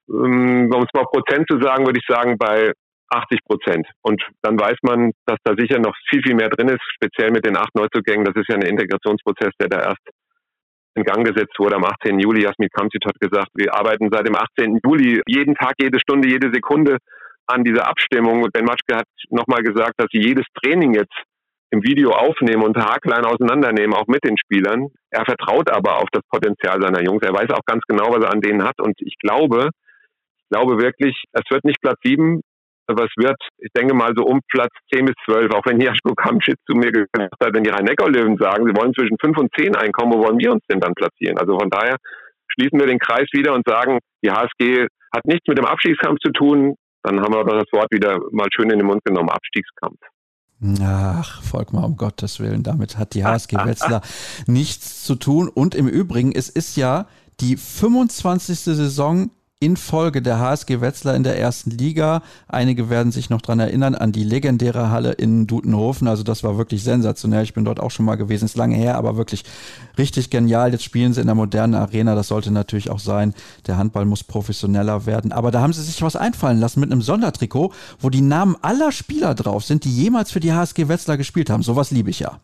[0.10, 2.72] ähm, um es mal Prozent zu sagen, würde ich sagen, bei
[3.10, 3.88] 80 Prozent.
[4.02, 7.46] Und dann weiß man, dass da sicher noch viel, viel mehr drin ist, speziell mit
[7.46, 8.26] den acht Neuzugängen.
[8.26, 10.02] Das ist ja ein Integrationsprozess, der da erst
[10.96, 12.20] in Gang gesetzt wurde am 18.
[12.20, 12.44] Juli.
[12.44, 14.80] Jasmin Kamsit hat gesagt, wir arbeiten seit dem 18.
[14.86, 16.98] Juli jeden Tag, jede Stunde, jede Sekunde
[17.48, 18.44] an dieser Abstimmung.
[18.44, 21.16] Und Ben Matschke hat nochmal gesagt, dass sie jedes Training jetzt
[21.72, 24.90] im Video aufnehmen und haarklein auseinandernehmen, auch mit den Spielern.
[25.10, 27.24] Er vertraut aber auf das Potenzial seiner Jungs.
[27.24, 28.80] Er weiß auch ganz genau, was er an denen hat.
[28.80, 29.70] Und ich glaube,
[30.38, 32.42] ich glaube wirklich, es wird nicht Platz sieben,
[32.88, 36.14] aber es wird, ich denke mal, so um Platz 10 bis 12, auch wenn Jaschko
[36.16, 39.76] Kamschitz zu mir gesagt hat, wenn die Rhein-Neckar-Löwen sagen, sie wollen zwischen 5 und 10
[39.76, 41.38] einkommen, wo wollen wir uns denn dann platzieren?
[41.38, 41.98] Also von daher
[42.50, 46.32] schließen wir den Kreis wieder und sagen, die HSG hat nichts mit dem Abstiegskampf zu
[46.32, 46.76] tun.
[47.04, 50.00] Dann haben wir das Wort wieder mal schön in den Mund genommen, Abstiegskampf.
[50.82, 54.02] Ach, Volkmar, um Gottes Willen, damit hat die HSG Wetzlar
[54.48, 55.50] nichts zu tun.
[55.50, 57.08] Und im Übrigen, es ist ja
[57.42, 58.60] die 25.
[58.60, 59.32] Saison
[59.64, 62.22] in Folge der HSG Wetzlar in der ersten Liga.
[62.50, 66.08] Einige werden sich noch dran erinnern an die legendäre Halle in Dutenhofen.
[66.10, 67.44] Also das war wirklich sensationell.
[67.44, 69.46] Ich bin dort auch schon mal gewesen, ist lange her, aber wirklich
[69.98, 70.74] richtig genial.
[70.74, 72.14] Jetzt spielen sie in der modernen Arena.
[72.14, 73.34] Das sollte natürlich auch sein.
[73.66, 75.32] Der Handball muss professioneller werden.
[75.32, 78.92] Aber da haben sie sich was einfallen lassen mit einem Sondertrikot, wo die Namen aller
[78.92, 81.64] Spieler drauf sind, die jemals für die HSG Wetzlar gespielt haben.
[81.64, 82.40] Sowas liebe ich ja.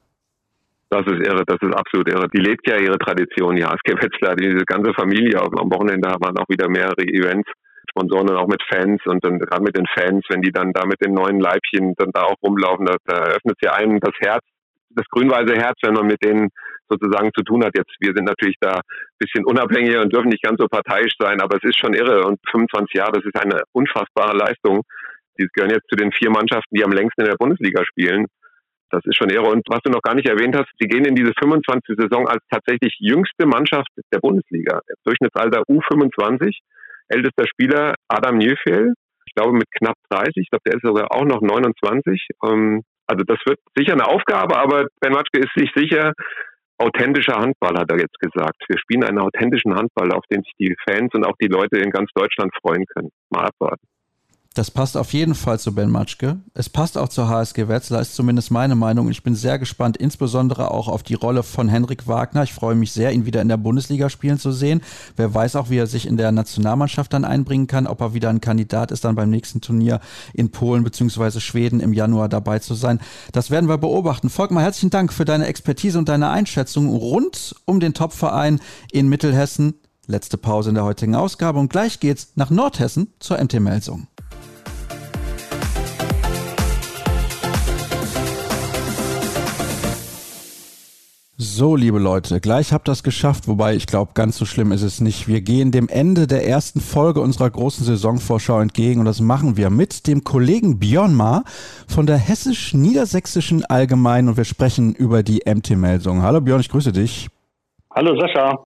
[0.90, 2.28] Das ist irre, das ist absolut irre.
[2.34, 3.70] Die lebt ja ihre Tradition, ja.
[3.70, 5.40] HSG Wetzlar, diese ganze Familie.
[5.40, 7.48] Am Wochenende waren auch wieder mehrere Events,
[7.92, 10.86] Sponsoren und auch mit Fans und dann gerade mit den Fans, wenn die dann da
[10.86, 14.44] mit den neuen Leibchen dann da auch rumlaufen, da, da öffnet ja einem das Herz,
[14.90, 16.50] das grün-weiße Herz, wenn man mit denen
[16.90, 17.78] sozusagen zu tun hat.
[17.78, 21.40] Jetzt, wir sind natürlich da ein bisschen unabhängiger und dürfen nicht ganz so parteiisch sein,
[21.40, 24.82] aber es ist schon irre und 25 Jahre, das ist eine unfassbare Leistung.
[25.38, 28.26] Die gehören jetzt zu den vier Mannschaften, die am längsten in der Bundesliga spielen.
[28.90, 29.50] Das ist schon irre.
[29.50, 31.96] Und was du noch gar nicht erwähnt hast, sie gehen in diese 25.
[31.98, 34.82] Saison als tatsächlich jüngste Mannschaft der Bundesliga.
[35.04, 36.58] Durchschnittsalter U25.
[37.08, 38.94] Ältester Spieler Adam Njöfel.
[39.26, 40.34] Ich glaube mit knapp 30.
[40.38, 42.28] Ich glaube, der ist sogar auch noch 29.
[42.46, 46.14] Ähm, also das wird sicher eine Aufgabe, aber Ben Matschke ist sich sicher,
[46.78, 48.64] authentischer Handball, hat er jetzt gesagt.
[48.68, 51.92] Wir spielen einen authentischen Handball, auf den sich die Fans und auch die Leute in
[51.92, 53.10] ganz Deutschland freuen können.
[53.30, 53.86] Mal abwarten.
[54.60, 56.42] Das passt auf jeden Fall zu Ben Matschke.
[56.54, 59.10] Es passt auch zur HSG Wetzlar, ist zumindest meine Meinung.
[59.10, 62.44] Ich bin sehr gespannt, insbesondere auch auf die Rolle von Henrik Wagner.
[62.44, 64.82] Ich freue mich sehr, ihn wieder in der Bundesliga spielen zu sehen.
[65.16, 68.28] Wer weiß auch, wie er sich in der Nationalmannschaft dann einbringen kann, ob er wieder
[68.28, 70.02] ein Kandidat ist, dann beim nächsten Turnier
[70.34, 71.40] in Polen bzw.
[71.40, 73.00] Schweden im Januar dabei zu sein.
[73.32, 74.30] Das werden wir beobachten.
[74.30, 78.60] Volkmar, herzlichen Dank für deine Expertise und deine Einschätzung rund um den Topverein
[78.92, 79.76] in Mittelhessen.
[80.06, 84.09] Letzte Pause in der heutigen Ausgabe und gleich geht's nach Nordhessen zur MT Melsung.
[91.42, 94.82] So, liebe Leute, gleich habt ihr es geschafft, wobei ich glaube, ganz so schlimm ist
[94.82, 95.30] es nicht.
[95.30, 99.70] Wir gehen dem Ende der ersten Folge unserer großen Saisonvorschau entgegen und das machen wir
[99.70, 101.46] mit dem Kollegen Björn Ma
[101.88, 106.24] von der Hessisch-Niedersächsischen Allgemeinen und wir sprechen über die MT-Meldung.
[106.24, 107.30] Hallo Björn, ich grüße dich.
[107.96, 108.62] Hallo Sascha.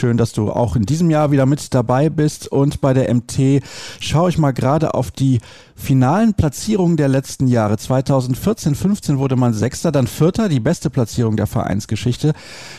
[0.00, 2.50] Schön, dass du auch in diesem Jahr wieder mit dabei bist.
[2.50, 3.62] Und bei der MT
[4.00, 5.40] schaue ich mal gerade auf die
[5.74, 7.76] finalen Platzierungen der letzten Jahre.
[7.76, 12.32] 2014, 15 wurde man Sechster, dann Vierter, die beste Platzierung der Vereinsgeschichte.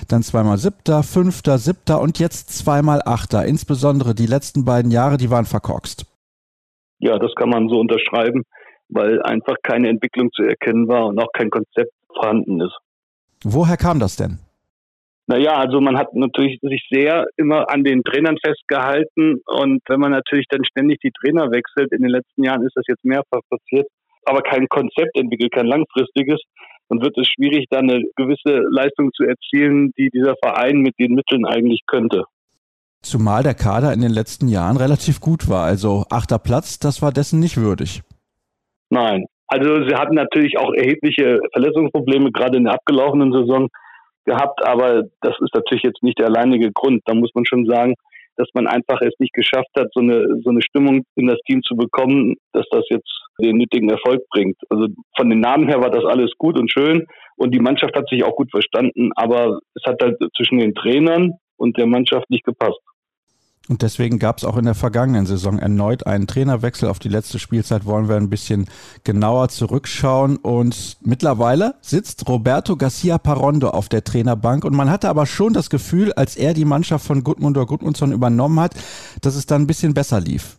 [0.07, 3.45] Dann zweimal Siebter, Fünfter, Siebter und jetzt zweimal Achter.
[3.45, 6.05] Insbesondere die letzten beiden Jahre, die waren verkorkst.
[6.99, 8.43] Ja, das kann man so unterschreiben,
[8.89, 12.77] weil einfach keine Entwicklung zu erkennen war und auch kein Konzept vorhanden ist.
[13.43, 14.39] Woher kam das denn?
[15.27, 20.11] Naja, also man hat natürlich sich sehr immer an den Trainern festgehalten und wenn man
[20.11, 23.87] natürlich dann ständig die Trainer wechselt, in den letzten Jahren ist das jetzt mehrfach passiert,
[24.25, 26.41] aber kein Konzept entwickelt, kein langfristiges,
[26.89, 31.13] dann wird es schwierig, dann eine gewisse Leistung zu erzielen, die dieser Verein mit den
[31.13, 32.25] Mitteln eigentlich könnte.
[33.01, 35.63] Zumal der Kader in den letzten Jahren relativ gut war.
[35.65, 38.01] Also achter Platz, das war dessen nicht würdig.
[38.89, 39.25] Nein.
[39.47, 43.69] Also sie hatten natürlich auch erhebliche Verletzungsprobleme, gerade in der abgelaufenen Saison
[44.25, 47.01] gehabt, aber das ist natürlich jetzt nicht der alleinige Grund.
[47.05, 47.95] Da muss man schon sagen,
[48.37, 51.61] dass man einfach es nicht geschafft hat, so eine, so eine Stimmung in das Team
[51.63, 54.57] zu bekommen, dass das jetzt den nötigen Erfolg bringt.
[54.69, 57.05] Also von den Namen her war das alles gut und schön
[57.37, 61.33] und die Mannschaft hat sich auch gut verstanden, aber es hat halt zwischen den Trainern
[61.57, 62.79] und der Mannschaft nicht gepasst.
[63.71, 66.89] Und deswegen gab es auch in der vergangenen Saison erneut einen Trainerwechsel.
[66.89, 68.65] Auf die letzte Spielzeit wollen wir ein bisschen
[69.05, 70.35] genauer zurückschauen.
[70.35, 74.65] Und mittlerweile sitzt Roberto Garcia Parondo auf der Trainerbank.
[74.65, 78.59] Und man hatte aber schon das Gefühl, als er die Mannschaft von Gudmundur Gudmundsson übernommen
[78.59, 78.73] hat,
[79.21, 80.57] dass es dann ein bisschen besser lief.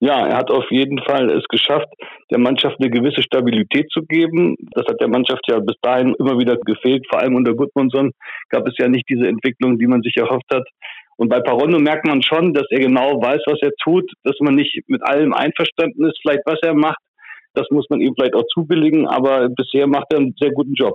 [0.00, 1.88] Ja, er hat auf jeden Fall es geschafft,
[2.30, 4.54] der Mannschaft eine gewisse Stabilität zu geben.
[4.70, 7.04] Das hat der Mannschaft ja bis dahin immer wieder gefehlt.
[7.10, 8.12] Vor allem unter Gudmundsson
[8.48, 10.68] gab es ja nicht diese Entwicklung, die man sich erhofft hat.
[11.18, 14.54] Und bei Parondo merkt man schon, dass er genau weiß, was er tut, dass man
[14.54, 17.00] nicht mit allem einverstanden ist, vielleicht was er macht.
[17.54, 20.94] Das muss man ihm vielleicht auch zubilligen, aber bisher macht er einen sehr guten Job.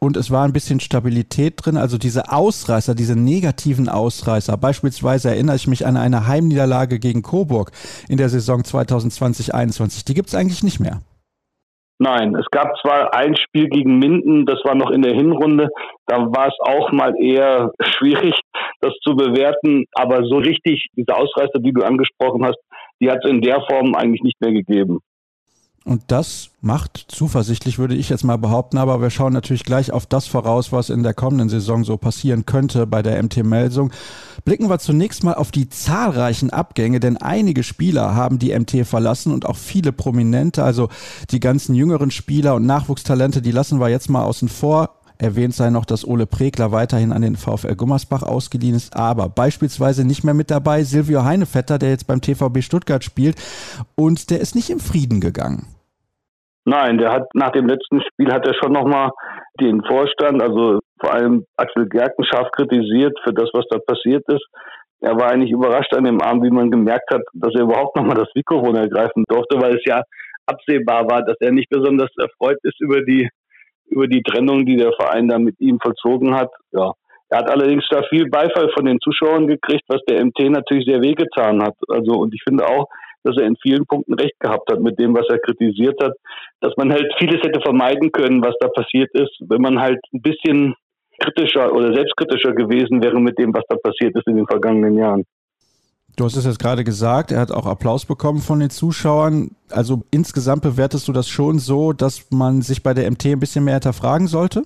[0.00, 4.56] Und es war ein bisschen Stabilität drin, also diese Ausreißer, diese negativen Ausreißer.
[4.56, 7.70] Beispielsweise erinnere ich mich an eine Heimniederlage gegen Coburg
[8.08, 10.06] in der Saison 2020-21.
[10.06, 11.00] Die gibt es eigentlich nicht mehr.
[12.00, 15.68] Nein, es gab zwar ein Spiel gegen Minden, das war noch in der Hinrunde,
[16.06, 18.34] da war es auch mal eher schwierig,
[18.80, 22.58] das zu bewerten, aber so richtig, diese Ausreißer, die du angesprochen hast,
[23.00, 25.00] die hat es in der Form eigentlich nicht mehr gegeben.
[25.88, 28.76] Und das macht zuversichtlich, würde ich jetzt mal behaupten.
[28.76, 32.44] Aber wir schauen natürlich gleich auf das voraus, was in der kommenden Saison so passieren
[32.44, 33.90] könnte bei der MT-Melsung.
[34.44, 39.32] Blicken wir zunächst mal auf die zahlreichen Abgänge, denn einige Spieler haben die MT verlassen
[39.32, 40.90] und auch viele Prominente, also
[41.30, 44.97] die ganzen jüngeren Spieler und Nachwuchstalente, die lassen wir jetzt mal außen vor.
[45.20, 50.06] Erwähnt sei noch, dass Ole Pregler weiterhin an den VfL Gummersbach ausgeliehen ist, aber beispielsweise
[50.06, 53.36] nicht mehr mit dabei Silvio Heinevetter, der jetzt beim TVB Stuttgart spielt
[53.96, 55.66] und der ist nicht im Frieden gegangen.
[56.64, 59.10] Nein, der hat nach dem letzten Spiel hat er schon nochmal
[59.60, 64.46] den Vorstand, also vor allem Axel Gerken scharf kritisiert für das, was da passiert ist.
[65.00, 68.16] Er war eigentlich überrascht an dem Abend, wie man gemerkt hat, dass er überhaupt nochmal
[68.16, 70.02] das Mikrofon ergreifen durfte, weil es ja
[70.46, 73.28] absehbar war, dass er nicht besonders erfreut ist über die,
[73.90, 76.50] über die Trennung, die der Verein da mit ihm vollzogen hat.
[76.72, 76.92] Ja.
[77.30, 81.02] Er hat allerdings da viel Beifall von den Zuschauern gekriegt, was der MT natürlich sehr
[81.02, 81.74] wehgetan hat.
[81.88, 82.86] Also, und ich finde auch,
[83.24, 86.12] dass er in vielen Punkten recht gehabt hat mit dem, was er kritisiert hat,
[86.60, 90.22] dass man halt vieles hätte vermeiden können, was da passiert ist, wenn man halt ein
[90.22, 90.74] bisschen
[91.18, 95.24] kritischer oder selbstkritischer gewesen wäre mit dem, was da passiert ist in den vergangenen Jahren.
[96.18, 99.52] Du hast es jetzt gerade gesagt, er hat auch Applaus bekommen von den Zuschauern.
[99.70, 103.64] Also insgesamt bewertest du das schon so, dass man sich bei der MT ein bisschen
[103.64, 104.64] mehr hinterfragen sollte?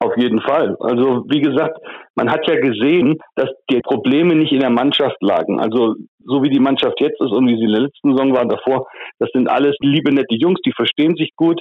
[0.00, 0.76] Auf jeden Fall.
[0.80, 1.78] Also wie gesagt,
[2.16, 5.60] man hat ja gesehen, dass die Probleme nicht in der Mannschaft lagen.
[5.60, 5.94] Also
[6.24, 8.88] so wie die Mannschaft jetzt ist und wie sie in der letzten Saison war davor,
[9.20, 11.60] das sind alles liebe, nette Jungs, die verstehen sich gut.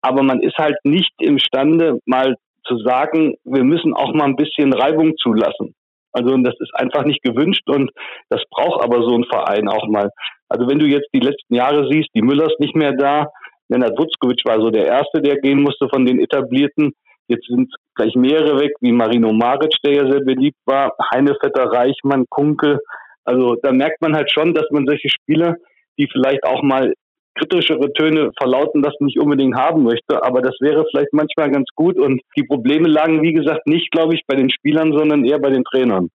[0.00, 4.72] Aber man ist halt nicht imstande, mal zu sagen, wir müssen auch mal ein bisschen
[4.72, 5.74] Reibung zulassen.
[6.12, 7.90] Also das ist einfach nicht gewünscht und
[8.28, 10.10] das braucht aber so ein Verein auch mal.
[10.48, 13.28] Also wenn du jetzt die letzten Jahre siehst, die Müllers nicht mehr da,
[13.68, 16.92] Lennart Wutzkowitsch war so der Erste, der gehen musste von den Etablierten.
[17.28, 22.24] Jetzt sind gleich mehrere weg, wie Marino Maric, der ja sehr beliebt war, Heinevetter, Reichmann,
[22.28, 22.80] Kunkel.
[23.24, 25.54] Also da merkt man halt schon, dass man solche Spieler,
[25.96, 26.92] die vielleicht auch mal
[27.40, 30.22] kritischere Töne verlauten lassen, nicht unbedingt haben möchte.
[30.22, 31.98] Aber das wäre vielleicht manchmal ganz gut.
[31.98, 35.50] Und die Probleme lagen, wie gesagt, nicht, glaube ich, bei den Spielern, sondern eher bei
[35.50, 36.08] den Trainern.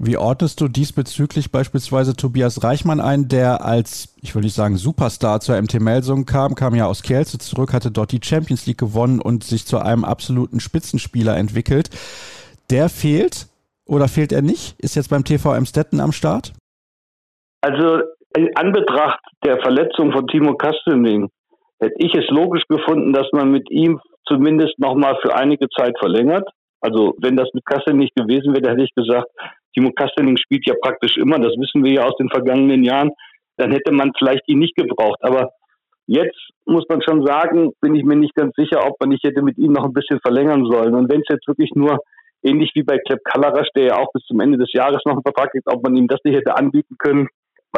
[0.00, 5.40] Wie ordnest du diesbezüglich beispielsweise Tobias Reichmann ein, der als, ich will nicht sagen Superstar
[5.40, 9.20] zur MT Melsung kam, kam ja aus Kielce zurück, hatte dort die Champions League gewonnen
[9.20, 11.90] und sich zu einem absoluten Spitzenspieler entwickelt.
[12.70, 13.48] Der fehlt
[13.86, 14.76] oder fehlt er nicht?
[14.78, 16.52] Ist jetzt beim TV Emstetten am Start?
[17.60, 18.02] Also
[18.36, 21.28] in Anbetracht der Verletzung von Timo Kastening
[21.80, 26.48] hätte ich es logisch gefunden, dass man mit ihm zumindest nochmal für einige Zeit verlängert.
[26.80, 29.28] Also wenn das mit Kastening nicht gewesen wäre, hätte ich gesagt,
[29.74, 33.10] Timo Kastening spielt ja praktisch immer, das wissen wir ja aus den vergangenen Jahren,
[33.56, 35.18] dann hätte man vielleicht ihn nicht gebraucht.
[35.22, 35.50] Aber
[36.06, 39.42] jetzt muss man schon sagen, bin ich mir nicht ganz sicher, ob man nicht hätte
[39.42, 40.94] mit ihm noch ein bisschen verlängern sollen.
[40.94, 41.98] Und wenn es jetzt wirklich nur
[42.42, 45.22] ähnlich wie bei Kleb Kalarasch, der ja auch bis zum Ende des Jahres noch einen
[45.22, 47.28] Vertrag hat, ob man ihm das nicht hätte anbieten können,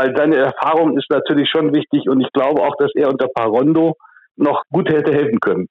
[0.01, 3.96] weil seine Erfahrung ist natürlich schon wichtig und ich glaube auch, dass er unter Parondo
[4.36, 5.68] noch gut hätte helfen können.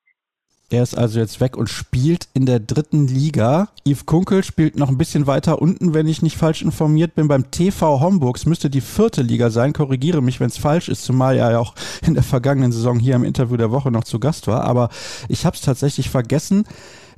[0.72, 3.70] Er ist also jetzt weg und spielt in der dritten Liga.
[3.88, 7.28] Yves Kunkel spielt noch ein bisschen weiter unten, wenn ich nicht falsch informiert bin.
[7.28, 9.74] Beim TV Homburgs müsste die vierte Liga sein.
[9.74, 11.74] Korrigiere mich, wenn es falsch ist, zumal er ja auch
[12.06, 14.64] in der vergangenen Saison hier im Interview der Woche noch zu Gast war.
[14.64, 14.90] Aber
[15.28, 16.66] ich habe es tatsächlich vergessen.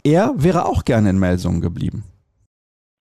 [0.06, 2.06] Er wäre auch gerne in Melsungen geblieben.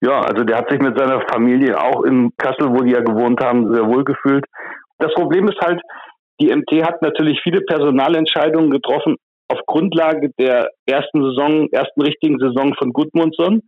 [0.02, 3.42] Ja, also der hat sich mit seiner Familie auch in Kassel, wo die ja gewohnt
[3.44, 4.44] haben, sehr wohl gefühlt.
[4.98, 5.80] Das Problem ist halt,
[6.40, 9.16] die MT hat natürlich viele Personalentscheidungen getroffen
[9.48, 13.62] auf Grundlage der ersten Saison, ersten richtigen Saison von Gudmundsson.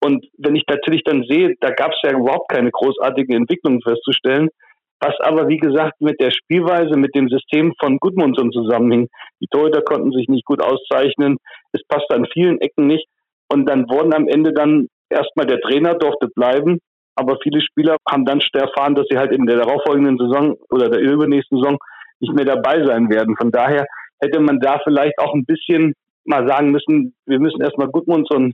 [0.00, 4.48] Und wenn ich natürlich dann sehe, da gab es ja überhaupt keine großartige Entwicklung festzustellen,
[5.00, 9.08] was aber, wie gesagt, mit der Spielweise, mit dem System von Gudmundsson zusammenhing.
[9.40, 11.36] Die Torhüter konnten sich nicht gut auszeichnen.
[11.72, 13.06] Es passte an vielen Ecken nicht.
[13.52, 16.78] Und dann wurden am Ende dann erstmal der Trainer durfte bleiben,
[17.14, 21.00] aber viele Spieler haben dann erfahren, dass sie halt in der darauffolgenden Saison oder der
[21.00, 21.78] übernächsten Saison
[22.20, 23.36] nicht mehr dabei sein werden.
[23.36, 23.86] Von daher
[24.20, 25.94] hätte man da vielleicht auch ein bisschen
[26.24, 28.52] mal sagen müssen, wir müssen erstmal Gudmundsson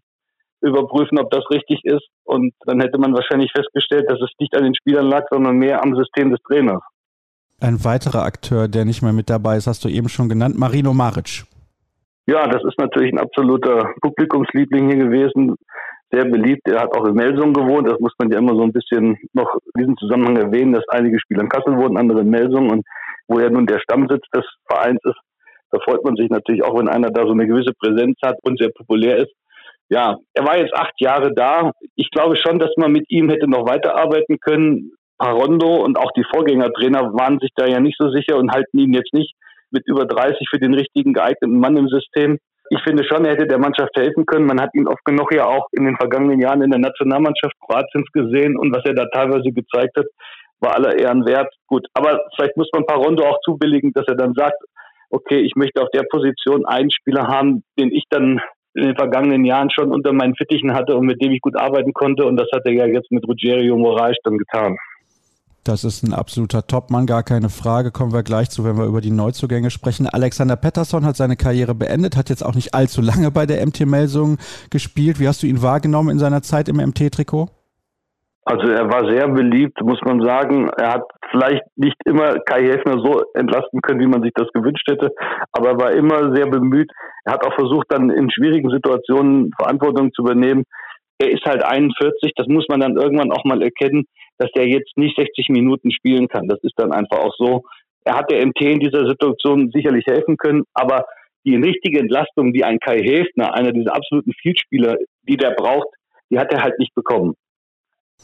[0.61, 2.07] überprüfen, ob das richtig ist.
[2.25, 5.83] Und dann hätte man wahrscheinlich festgestellt, dass es nicht an den Spielern lag, sondern mehr
[5.83, 6.83] am System des Trainers.
[7.61, 10.93] Ein weiterer Akteur, der nicht mehr mit dabei ist, hast du eben schon genannt, Marino
[10.93, 11.45] Maric.
[12.27, 15.57] Ja, das ist natürlich ein absoluter Publikumsliebling hier gewesen
[16.13, 16.69] sehr beliebt.
[16.69, 17.89] Er hat auch in Melsung gewohnt.
[17.89, 21.19] Das muss man ja immer so ein bisschen noch in diesem Zusammenhang erwähnen, dass einige
[21.19, 22.85] Spieler in Kassel wohnen, andere in Melsung und
[23.29, 25.19] wo er nun der Stammsitz des Vereins ist.
[25.71, 28.59] Da freut man sich natürlich auch, wenn einer da so eine gewisse Präsenz hat und
[28.59, 29.33] sehr populär ist.
[29.89, 31.73] Ja, er war jetzt acht Jahre da.
[31.97, 34.93] Ich glaube schon, dass man mit ihm hätte noch weiterarbeiten können.
[35.19, 38.93] Parondo und auch die Vorgängertrainer waren sich da ja nicht so sicher und halten ihn
[38.93, 39.35] jetzt nicht
[39.71, 42.39] mit über 30 für den richtigen geeigneten Mann im System
[42.73, 44.47] ich finde schon, er hätte der Mannschaft helfen können.
[44.47, 48.11] Man hat ihn oft genug ja auch in den vergangenen Jahren in der Nationalmannschaft Kroatiens
[48.13, 50.07] gesehen und was er da teilweise gezeigt hat,
[50.61, 51.53] war aller Ehren wert.
[51.67, 54.57] Gut, aber vielleicht muss man Parondo auch zubilligen, dass er dann sagt,
[55.11, 58.41] okay, ich möchte auf der Position einen Spieler haben, den ich dann
[58.75, 61.93] in den vergangenen Jahren schon unter meinen Fittichen hatte und mit dem ich gut arbeiten
[61.93, 62.25] konnte.
[62.25, 64.79] Und das hat er ja jetzt mit Ruggiero Moraes dann getan.
[65.65, 67.93] Das ist ein absoluter Topmann, gar keine Frage.
[67.93, 70.09] Kommen wir gleich zu, wenn wir über die Neuzugänge sprechen.
[70.09, 73.87] Alexander Pettersson hat seine Karriere beendet, hat jetzt auch nicht allzu lange bei der MT
[73.87, 74.39] Melsung
[74.71, 75.21] gespielt.
[75.21, 77.49] Wie hast du ihn wahrgenommen in seiner Zeit im MT-Trikot?
[78.45, 80.69] Also er war sehr beliebt, muss man sagen.
[80.77, 84.89] Er hat vielleicht nicht immer Kai Häfner so entlasten können, wie man sich das gewünscht
[84.91, 85.11] hätte,
[85.53, 86.91] aber er war immer sehr bemüht.
[87.25, 90.65] Er hat auch versucht, dann in schwierigen Situationen Verantwortung zu übernehmen.
[91.19, 94.07] Er ist halt 41, das muss man dann irgendwann auch mal erkennen
[94.43, 96.49] dass der jetzt nicht 60 Minuten spielen kann.
[96.49, 97.63] Das ist dann einfach auch so.
[98.05, 101.05] Er hat der MT in dieser Situation sicherlich helfen können, aber
[101.45, 104.97] die richtige Entlastung, die ein Kai Häfner, einer dieser absoluten Vielspieler,
[105.29, 105.89] die der braucht,
[106.31, 107.35] die hat er halt nicht bekommen.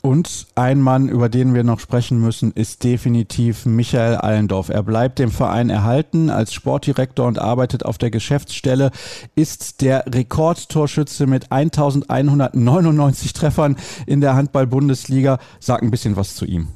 [0.01, 4.69] Und ein Mann, über den wir noch sprechen müssen, ist definitiv Michael Allendorf.
[4.69, 8.91] Er bleibt dem Verein erhalten als Sportdirektor und arbeitet auf der Geschäftsstelle,
[9.35, 13.77] ist der Rekordtorschütze mit 1199 Treffern
[14.07, 15.39] in der Handball-Bundesliga.
[15.59, 16.69] Sag ein bisschen was zu ihm.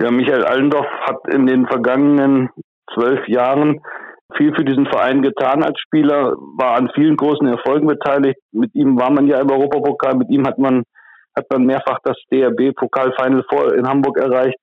[0.00, 2.48] Ja, Michael Allendorf hat in den vergangenen
[2.94, 3.80] zwölf Jahren
[4.36, 8.38] viel für diesen Verein getan als Spieler, war an vielen großen Erfolgen beteiligt.
[8.52, 10.84] Mit ihm war man ja im Europapokal, mit ihm hat man
[11.40, 14.58] hat dann mehrfach das DRB-Pokalfinal vor in Hamburg erreicht.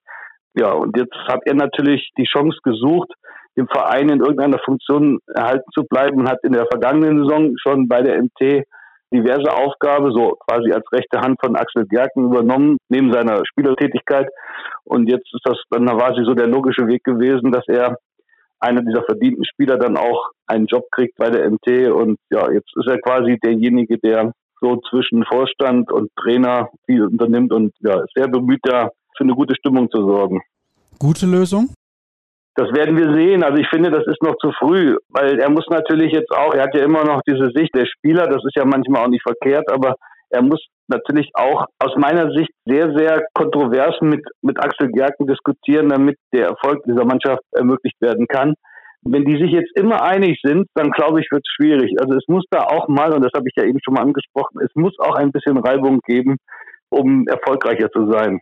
[0.56, 3.12] Ja, und jetzt hat er natürlich die Chance gesucht,
[3.58, 7.88] dem Verein in irgendeiner Funktion erhalten zu bleiben und hat in der vergangenen Saison schon
[7.88, 8.64] bei der MT
[9.14, 14.28] diverse Aufgabe, so quasi als rechte Hand von Axel Gerken übernommen, neben seiner Spielertätigkeit.
[14.84, 17.98] Und jetzt ist das dann quasi so der logische Weg gewesen, dass er
[18.60, 21.92] einer dieser verdienten Spieler dann auch einen Job kriegt bei der MT.
[21.92, 27.54] Und ja, jetzt ist er quasi derjenige, der so zwischen Vorstand und Trainer viel unternimmt
[27.54, 30.42] und ja, sehr bemüht, da für eine gute Stimmung zu sorgen.
[31.00, 31.70] Gute Lösung?
[32.56, 33.44] Das werden wir sehen.
[33.44, 36.64] Also ich finde, das ist noch zu früh, weil er muss natürlich jetzt auch, er
[36.64, 39.72] hat ja immer noch diese Sicht der Spieler, das ist ja manchmal auch nicht verkehrt,
[39.72, 39.96] aber
[40.30, 45.90] er muss natürlich auch aus meiner Sicht sehr, sehr kontrovers mit, mit Axel Gerken diskutieren,
[45.90, 48.56] damit der Erfolg dieser Mannschaft ermöglicht werden kann.
[49.04, 51.96] Wenn die sich jetzt immer einig sind, dann glaube ich, wird es schwierig.
[52.00, 54.60] Also es muss da auch mal, und das habe ich ja eben schon mal angesprochen,
[54.64, 56.38] es muss auch ein bisschen Reibung geben,
[56.90, 58.42] um erfolgreicher zu sein.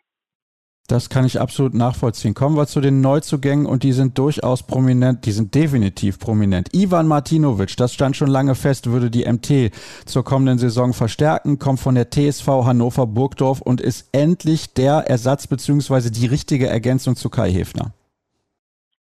[0.88, 2.36] Das kann ich absolut nachvollziehen.
[2.36, 6.76] Kommen wir zu den Neuzugängen und die sind durchaus prominent, die sind definitiv prominent.
[6.76, 9.72] Ivan Martinovic, das stand schon lange fest, würde die MT
[10.06, 15.48] zur kommenden Saison verstärken, kommt von der TSV Hannover Burgdorf und ist endlich der Ersatz
[15.48, 16.12] bzw.
[16.12, 17.92] die richtige Ergänzung zu Kai Hefner.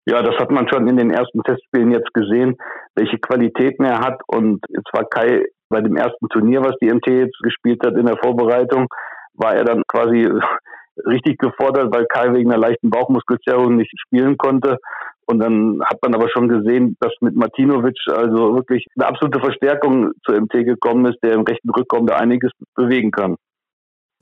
[0.09, 2.55] Ja, das hat man schon in den ersten Testspielen jetzt gesehen,
[2.95, 4.21] welche Qualitäten er hat.
[4.27, 8.05] Und jetzt war Kai bei dem ersten Turnier, was die MT jetzt gespielt hat in
[8.05, 8.87] der Vorbereitung,
[9.33, 10.29] war er dann quasi
[11.05, 14.77] richtig gefordert, weil Kai wegen einer leichten Bauchmuskelzerrung nicht spielen konnte.
[15.25, 20.13] Und dann hat man aber schon gesehen, dass mit Martinovic also wirklich eine absolute Verstärkung
[20.25, 23.35] zur MT gekommen ist, der im rechten Rückkommen da einiges bewegen kann.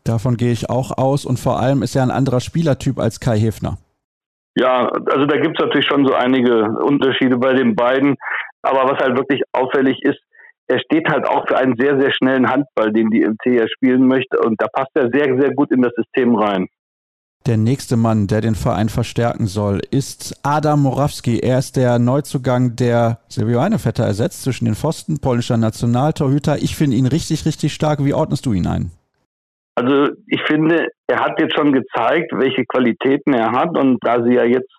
[0.04, 3.38] Davon gehe ich auch aus und vor allem ist er ein anderer Spielertyp als Kai
[3.38, 3.78] Hefner.
[4.56, 8.16] Ja, also da gibt es natürlich schon so einige Unterschiede bei den beiden.
[8.62, 10.20] Aber was halt wirklich auffällig ist,
[10.68, 14.08] er steht halt auch für einen sehr, sehr schnellen Handball, den die MT ja spielen
[14.08, 14.40] möchte.
[14.40, 16.68] Und da passt er sehr, sehr gut in das System rein.
[17.46, 21.42] Der nächste Mann, der den Verein verstärken soll, ist Adam Morawski.
[21.42, 26.58] Er ist der Neuzugang, der Silvio Heinevetter ersetzt zwischen den Pfosten, polnischer Nationaltorhüter.
[26.64, 28.04] Ich finde ihn richtig, richtig stark.
[28.04, 28.92] Wie ordnest du ihn ein?
[29.76, 33.78] Also ich finde, er hat jetzt schon gezeigt, welche Qualitäten er hat.
[33.78, 34.72] Und da sie ja jetzt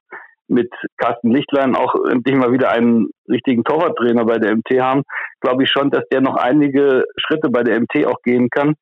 [0.49, 5.03] mit Carsten Lichtlein auch endlich mal wieder einen richtigen Torwarttrainer bei der MT haben,
[5.41, 8.75] glaube ich schon, dass der noch einige Schritte bei der MT auch gehen kann.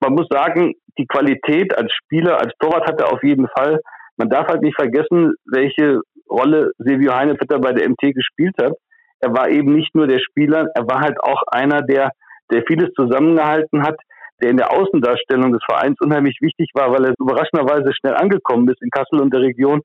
[0.00, 3.80] Man muss sagen, die Qualität als Spieler, als Torwart hat er auf jeden Fall.
[4.16, 6.00] Man darf halt nicht vergessen, welche
[6.30, 8.72] Rolle Silvio Heinevetter bei der MT gespielt hat.
[9.20, 12.10] Er war eben nicht nur der Spieler, er war halt auch einer, der,
[12.50, 13.96] der vieles zusammengehalten hat,
[14.44, 18.82] der in der Außendarstellung des Vereins unheimlich wichtig war, weil er überraschenderweise schnell angekommen ist
[18.82, 19.80] in Kassel und der Region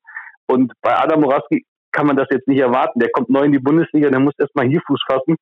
[0.46, 3.00] und bei Adam Moraski kann man das jetzt nicht erwarten.
[3.00, 5.36] Der kommt neu in die Bundesliga, der muss erstmal hier Fuß fassen.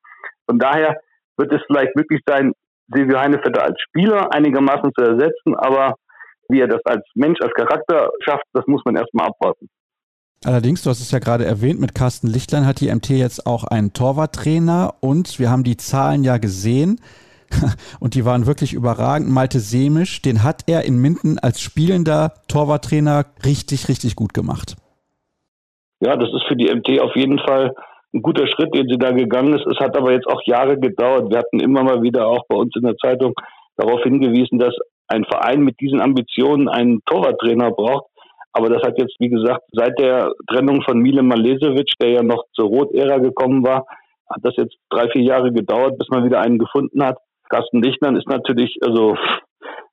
[0.47, 0.95] Von daher
[1.37, 2.53] wird es vielleicht möglich sein,
[2.87, 5.95] Silvio Heinevetter als Spieler einigermaßen zu ersetzen, aber
[6.47, 9.67] wie er das als Mensch, als Charakter schafft, das muss man erstmal abwarten.
[10.45, 13.65] Allerdings, du hast es ja gerade erwähnt, mit Carsten Lichtlein hat die MT jetzt auch
[13.65, 17.01] einen Torwarttrainer und wir haben die Zahlen ja gesehen
[17.99, 19.29] und die waren wirklich überragend.
[19.29, 24.75] Malte Semisch, den hat er in Minden als spielender Torwarttrainer richtig, richtig gut gemacht
[26.01, 27.75] ja, das ist für die MT auf jeden Fall
[28.13, 29.67] ein guter Schritt, den sie da gegangen ist.
[29.67, 31.29] Es hat aber jetzt auch Jahre gedauert.
[31.29, 33.33] Wir hatten immer mal wieder auch bei uns in der Zeitung
[33.77, 34.75] darauf hingewiesen, dass
[35.07, 38.07] ein Verein mit diesen Ambitionen einen Torwarttrainer braucht.
[38.51, 42.45] Aber das hat jetzt, wie gesagt, seit der Trennung von Mile Malesevic, der ja noch
[42.53, 43.85] zur Rot-Ära gekommen war,
[44.27, 47.17] hat das jetzt drei, vier Jahre gedauert, bis man wieder einen gefunden hat.
[47.49, 49.15] Carsten Lichtmann ist natürlich also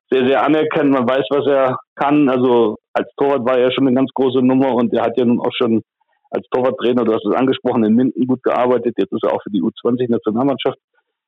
[0.09, 0.91] sehr, sehr anerkannt.
[0.91, 2.29] Man weiß, was er kann.
[2.29, 5.39] Also als Torwart war er schon eine ganz große Nummer und er hat ja nun
[5.39, 5.81] auch schon
[6.29, 8.95] als Torwarttrainer, du hast es angesprochen, in Minden gut gearbeitet.
[8.97, 10.77] Jetzt ist er auch für die U20-Nationalmannschaft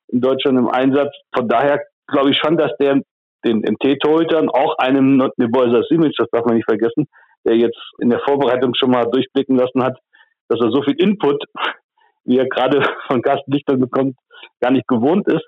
[0.10, 1.14] in Deutschland im Einsatz.
[1.34, 3.02] Von daher glaube ich schon, dass der
[3.46, 7.08] den MT-Torhütern, auch einem Nebojsa Simic, das darf man nicht vergessen,
[7.46, 9.98] der jetzt in der Vorbereitung schon mal durchblicken lassen hat,
[10.50, 11.42] dass er so viel Input,
[12.26, 14.18] wie er gerade von Carsten Lichter bekommt,
[14.60, 15.46] gar nicht gewohnt ist.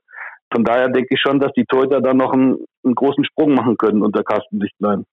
[0.52, 3.78] Von daher denke ich schon, dass die Torhüter dann noch einen, einen großen Sprung machen
[3.78, 5.06] können unter Carsten Lichtlein.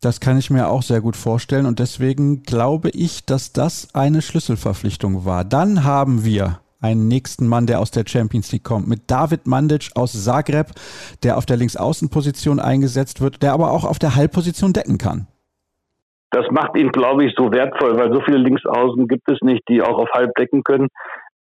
[0.00, 4.22] Das kann ich mir auch sehr gut vorstellen und deswegen glaube ich, dass das eine
[4.22, 5.44] Schlüsselverpflichtung war.
[5.44, 9.90] Dann haben wir einen nächsten Mann, der aus der Champions League kommt, mit David Mandic
[9.94, 10.68] aus Zagreb,
[11.22, 15.26] der auf der Linksaußenposition eingesetzt wird, der aber auch auf der Halbposition decken kann.
[16.30, 19.82] Das macht ihn, glaube ich, so wertvoll, weil so viele Linksaußen gibt es nicht, die
[19.82, 20.88] auch auf Halb decken können.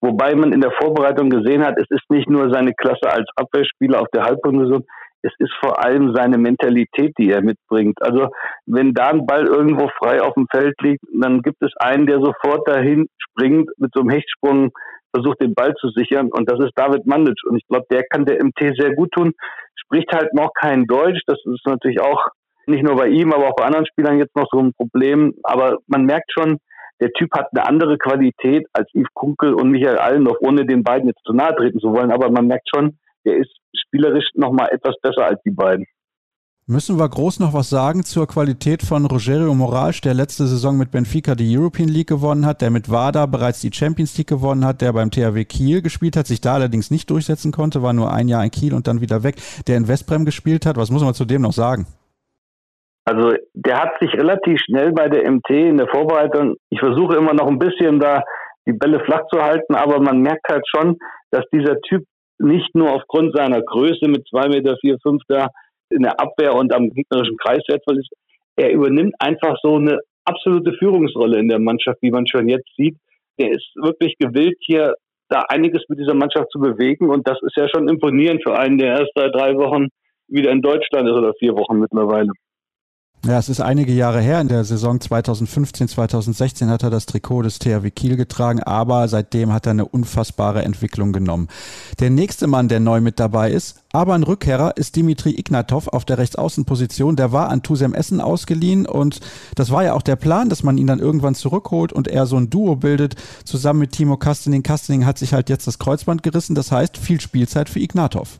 [0.07, 4.03] Wobei man in der Vorbereitung gesehen hat, es ist nicht nur seine Klasse als Abwehrspieler
[4.03, 4.85] auf der Halbposition,
[5.23, 7.97] es ist vor allem seine Mentalität, die er mitbringt.
[8.03, 8.29] Also
[8.67, 12.19] wenn da ein Ball irgendwo frei auf dem Feld liegt, dann gibt es einen, der
[12.19, 14.73] sofort dahin springt, mit so einem Hechtsprung
[15.15, 16.29] versucht, den Ball zu sichern.
[16.31, 17.39] Und das ist David Mandic.
[17.49, 19.33] Und ich glaube, der kann der MT sehr gut tun.
[19.77, 21.23] Spricht halt noch kein Deutsch.
[21.27, 22.27] Das ist natürlich auch
[22.67, 25.33] nicht nur bei ihm, aber auch bei anderen Spielern jetzt noch so ein Problem.
[25.45, 26.59] Aber man merkt schon,
[27.01, 31.09] der Typ hat eine andere Qualität als Yves Kunkel und Michael Allendorf, ohne den beiden
[31.09, 32.12] jetzt zu nahe treten zu wollen.
[32.12, 35.86] Aber man merkt schon, der ist spielerisch nochmal etwas besser als die beiden.
[36.66, 40.90] Müssen wir groß noch was sagen zur Qualität von Rogerio Moraes, der letzte Saison mit
[40.92, 44.80] Benfica die European League gewonnen hat, der mit WADA bereits die Champions League gewonnen hat,
[44.80, 48.28] der beim THW Kiel gespielt hat, sich da allerdings nicht durchsetzen konnte, war nur ein
[48.28, 49.36] Jahr in Kiel und dann wieder weg,
[49.66, 50.78] der in Westbrem gespielt hat.
[50.78, 51.86] Was muss man zu dem noch sagen?
[53.05, 57.35] Also der hat sich relativ schnell bei der MT in der Vorbereitung, ich versuche immer
[57.35, 58.23] noch ein bisschen da
[58.67, 60.97] die Bälle flach zu halten, aber man merkt halt schon,
[61.31, 62.05] dass dieser Typ
[62.39, 65.49] nicht nur aufgrund seiner Größe mit zwei Meter vier, fünf da
[65.91, 68.11] in der Abwehr und am gegnerischen Kreis wertvoll ist.
[68.57, 72.97] Er übernimmt einfach so eine absolute Führungsrolle in der Mannschaft, wie man schon jetzt sieht.
[73.39, 74.95] Der ist wirklich gewillt, hier
[75.29, 77.11] da einiges mit dieser Mannschaft zu bewegen.
[77.11, 79.89] Und das ist ja schon imponierend für einen, der erst seit drei Wochen
[80.29, 82.31] wieder in Deutschland ist oder vier Wochen mittlerweile.
[83.27, 84.39] Ja, es ist einige Jahre her.
[84.43, 89.51] In der Saison 2015, 2016 hat er das Trikot des THW Kiel getragen, aber seitdem
[89.51, 91.49] hat er eine unfassbare Entwicklung genommen.
[92.01, 96.05] Der nächste Mann, der neu mit dabei ist, aber ein Rückkehrer, ist Dimitri Ignatov auf
[96.05, 97.16] der Rechtsaußenposition.
[97.16, 99.20] Der war an Tusem Essen ausgeliehen und
[99.55, 102.37] das war ja auch der Plan, dass man ihn dann irgendwann zurückholt und er so
[102.37, 103.14] ein Duo bildet,
[103.47, 104.62] zusammen mit Timo Kastening.
[104.62, 108.39] Kastening hat sich halt jetzt das Kreuzband gerissen, das heißt viel Spielzeit für Ignatov.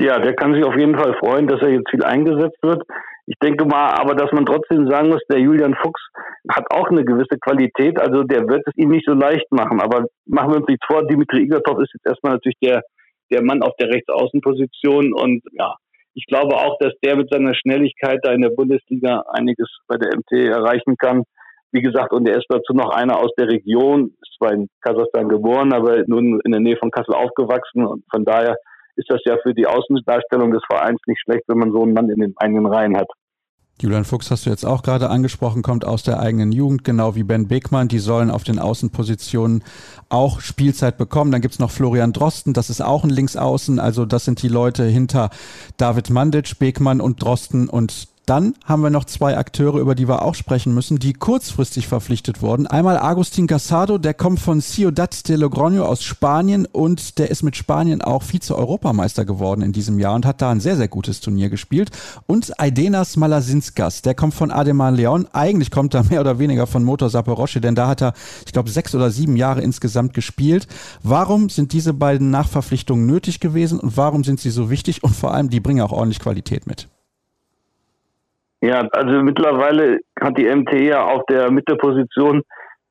[0.00, 2.82] Ja, der kann sich auf jeden Fall freuen, dass er jetzt viel eingesetzt wird.
[3.26, 6.00] Ich denke mal, aber dass man trotzdem sagen muss, der Julian Fuchs
[6.48, 9.80] hat auch eine gewisse Qualität, also der wird es ihm nicht so leicht machen.
[9.80, 12.82] Aber machen wir uns nichts vor, Dimitri Igatov ist jetzt erstmal natürlich der,
[13.32, 15.74] der Mann auf der Rechtsaußenposition und ja,
[16.14, 20.16] ich glaube auch, dass der mit seiner Schnelligkeit da in der Bundesliga einiges bei der
[20.16, 21.24] MT erreichen kann.
[21.72, 25.28] Wie gesagt, und er ist dazu noch einer aus der Region, ist zwar in Kasachstan
[25.28, 28.56] geboren, aber nun in der Nähe von Kassel aufgewachsen und von daher
[28.96, 32.10] ist das ja für die Außendarstellung des Vereins nicht schlecht, wenn man so einen Mann
[32.10, 33.08] in den eigenen Reihen hat.
[33.78, 37.24] Julian Fuchs hast du jetzt auch gerade angesprochen, kommt aus der eigenen Jugend, genau wie
[37.24, 37.88] Ben Beckmann.
[37.88, 39.62] Die sollen auf den Außenpositionen
[40.08, 41.30] auch Spielzeit bekommen.
[41.30, 43.78] Dann gibt's noch Florian Drosten, das ist auch ein Linksaußen.
[43.78, 45.28] Also das sind die Leute hinter
[45.76, 47.68] David Mandic, Beckmann und Drosten.
[47.68, 51.86] Und dann haben wir noch zwei Akteure, über die wir auch sprechen müssen, die kurzfristig
[51.86, 52.66] verpflichtet wurden.
[52.66, 57.56] Einmal Agustin Casado, der kommt von Ciudad de Logroño aus Spanien und der ist mit
[57.56, 61.50] Spanien auch Vize-Europameister geworden in diesem Jahr und hat da ein sehr, sehr gutes Turnier
[61.50, 61.90] gespielt.
[62.26, 65.28] Und Aidenas Malasinskas, der kommt von Ademan Leon.
[65.32, 68.12] Eigentlich kommt er mehr oder weniger von Motor Saporosche, denn da hat er,
[68.44, 70.66] ich glaube, sechs oder sieben Jahre insgesamt gespielt.
[71.04, 75.04] Warum sind diese beiden Nachverpflichtungen nötig gewesen und warum sind sie so wichtig?
[75.04, 76.88] Und vor allem, die bringen auch ordentlich Qualität mit.
[78.62, 82.42] Ja, also mittlerweile hat die MT ja auf der Mittelposition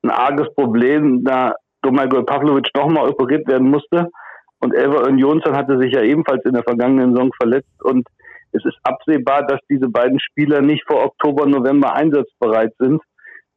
[0.03, 4.09] ein arges Problem, da Domagoj Pavlovic nochmal operiert werden musste.
[4.59, 7.84] Und Elva Jonsson hatte sich ja ebenfalls in der vergangenen Saison verletzt.
[7.84, 8.07] Und
[8.51, 13.01] es ist absehbar, dass diese beiden Spieler nicht vor Oktober, November einsatzbereit sind.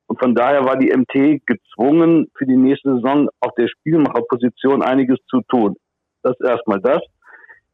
[0.06, 5.18] Und von daher war die MT gezwungen, für die nächste Saison auf der Spielmacherposition einiges
[5.28, 5.76] zu tun.
[6.22, 7.00] Das ist erstmal das.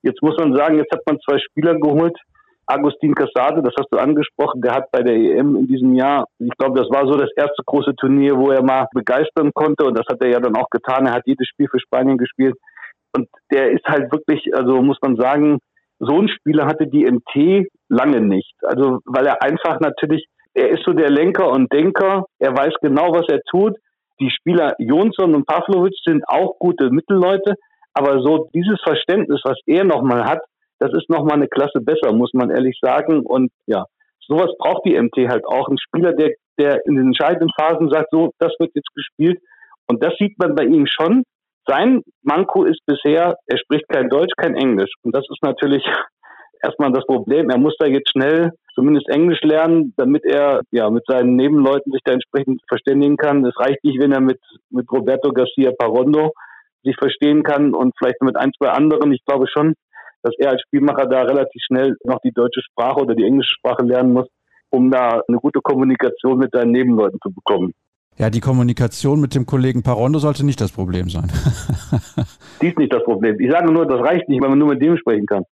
[0.02, 2.16] Jetzt muss man sagen, jetzt hat man zwei Spieler geholt,
[2.66, 6.56] Agustin Casade, das hast du angesprochen, der hat bei der EM in diesem Jahr, ich
[6.58, 10.06] glaube, das war so das erste große Turnier, wo er mal begeistern konnte und das
[10.08, 11.06] hat er ja dann auch getan.
[11.06, 12.54] Er hat jedes Spiel für Spanien gespielt
[13.14, 15.58] und der ist halt wirklich, also muss man sagen,
[16.00, 18.54] so ein Spieler hatte die MT lange nicht.
[18.62, 23.12] Also, weil er einfach natürlich, er ist so der Lenker und Denker, er weiß genau,
[23.12, 23.76] was er tut.
[24.20, 27.54] Die Spieler Jonsson und Pavlovic sind auch gute Mittelleute,
[27.94, 30.40] aber so dieses Verständnis, was er nochmal hat,
[30.84, 33.24] das ist nochmal eine Klasse besser, muss man ehrlich sagen.
[33.24, 33.84] Und ja,
[34.26, 35.68] sowas braucht die MT halt auch.
[35.68, 39.38] Ein Spieler, der, der in den entscheidenden Phasen sagt, so, das wird jetzt gespielt.
[39.86, 41.22] Und das sieht man bei ihm schon.
[41.66, 44.92] Sein Manko ist bisher, er spricht kein Deutsch, kein Englisch.
[45.02, 45.82] Und das ist natürlich
[46.62, 47.48] erstmal das Problem.
[47.48, 52.02] Er muss da jetzt schnell zumindest Englisch lernen, damit er ja mit seinen Nebenleuten sich
[52.04, 53.46] da entsprechend verständigen kann.
[53.46, 56.32] Es reicht nicht, wenn er mit, mit Roberto Garcia Parondo
[56.82, 59.12] sich verstehen kann und vielleicht mit ein, zwei anderen.
[59.12, 59.74] Ich glaube schon,
[60.24, 63.84] dass er als Spielmacher da relativ schnell noch die deutsche Sprache oder die englische Sprache
[63.84, 64.26] lernen muss,
[64.70, 67.72] um da eine gute Kommunikation mit seinen Nebenleuten zu bekommen.
[68.16, 71.30] Ja, die Kommunikation mit dem Kollegen Parondo sollte nicht das Problem sein.
[72.62, 73.38] die ist nicht das Problem.
[73.38, 75.44] Ich sage nur, das reicht nicht, wenn man nur mit dem sprechen kann.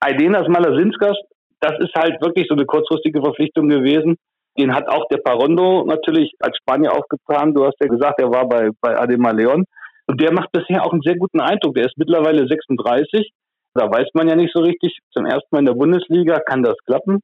[0.00, 1.16] Aidenas Malasinskas,
[1.60, 4.16] das ist halt wirklich so eine kurzfristige Verpflichtung gewesen.
[4.58, 7.54] Den hat auch der Parondo natürlich als Spanier aufgetan.
[7.54, 9.64] Du hast ja gesagt, er war bei, bei Adema Leon.
[10.06, 11.74] Und der macht bisher auch einen sehr guten Eindruck.
[11.74, 13.30] Der ist mittlerweile 36
[13.76, 14.98] da weiß man ja nicht so richtig.
[15.12, 17.20] Zum ersten Mal in der Bundesliga kann das klappen.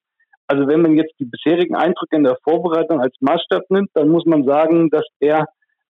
[0.46, 4.24] Also wenn man jetzt die bisherigen Eindrücke in der Vorbereitung als Maßstab nimmt, dann muss
[4.26, 5.46] man sagen, dass er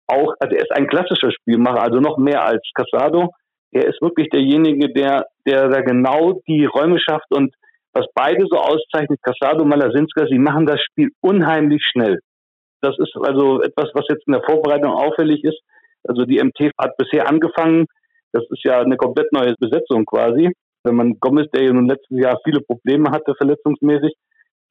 [0.07, 3.31] auch, also er ist ein klassischer Spielmacher, also noch mehr als Casado.
[3.73, 7.55] Er ist wirklich derjenige, der, der da genau die Räume schafft und
[7.93, 12.21] was beide so auszeichnet, Casado, Malasinska, sie machen das Spiel unheimlich schnell.
[12.81, 15.61] Das ist also etwas, was jetzt in der Vorbereitung auffällig ist.
[16.05, 17.87] Also die MT hat bisher angefangen,
[18.33, 20.51] das ist ja eine komplett neue Besetzung quasi.
[20.85, 24.15] Wenn man Gomez, der ja nun letztes Jahr viele Probleme hatte, verletzungsmäßig,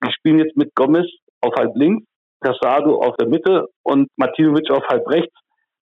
[0.03, 1.05] die spielen jetzt mit Gomez
[1.41, 2.05] auf halb links,
[2.41, 5.33] Casado auf der Mitte und Martinovic auf halb rechts.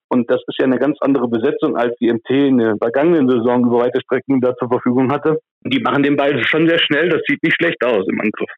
[0.09, 3.65] Und das ist ja eine ganz andere Besetzung, als die MT in der vergangenen Saison
[3.65, 5.39] über weite Strecken da zur Verfügung hatte.
[5.65, 8.49] Die machen den Ball schon sehr schnell, das sieht nicht schlecht aus im Angriff.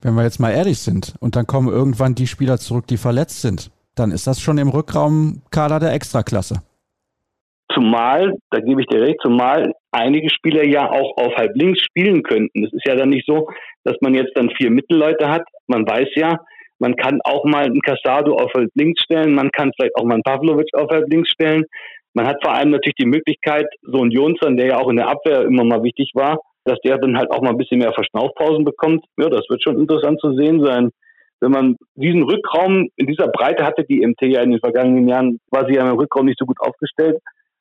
[0.00, 3.42] Wenn wir jetzt mal ehrlich sind und dann kommen irgendwann die Spieler zurück, die verletzt
[3.42, 6.62] sind, dann ist das schon im Rückraum Kader der Extraklasse
[7.78, 12.24] Zumal, da gebe ich dir recht, zumal einige Spieler ja auch auf halb links spielen
[12.24, 12.64] könnten.
[12.64, 13.48] Es ist ja dann nicht so,
[13.84, 15.42] dass man jetzt dann vier Mittelleute hat.
[15.68, 16.38] Man weiß ja,
[16.80, 20.14] man kann auch mal einen Casado auf halb links stellen, man kann vielleicht auch mal
[20.14, 21.64] einen Pavlovic auf halb links stellen.
[22.14, 25.08] Man hat vor allem natürlich die Möglichkeit, so ein Jonsson, der ja auch in der
[25.08, 28.64] Abwehr immer mal wichtig war, dass der dann halt auch mal ein bisschen mehr Verschnaufpausen
[28.64, 29.04] bekommt.
[29.18, 30.90] Ja, das wird schon interessant zu sehen sein.
[31.40, 35.38] Wenn man diesen Rückraum in dieser Breite hatte, die MT ja in den vergangenen Jahren,
[35.52, 37.18] war sie ja im Rückraum nicht so gut aufgestellt.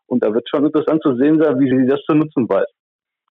[0.08, 2.77] Und da wird schon interessant zu sehen sein, wie sie das zu nutzen weiß.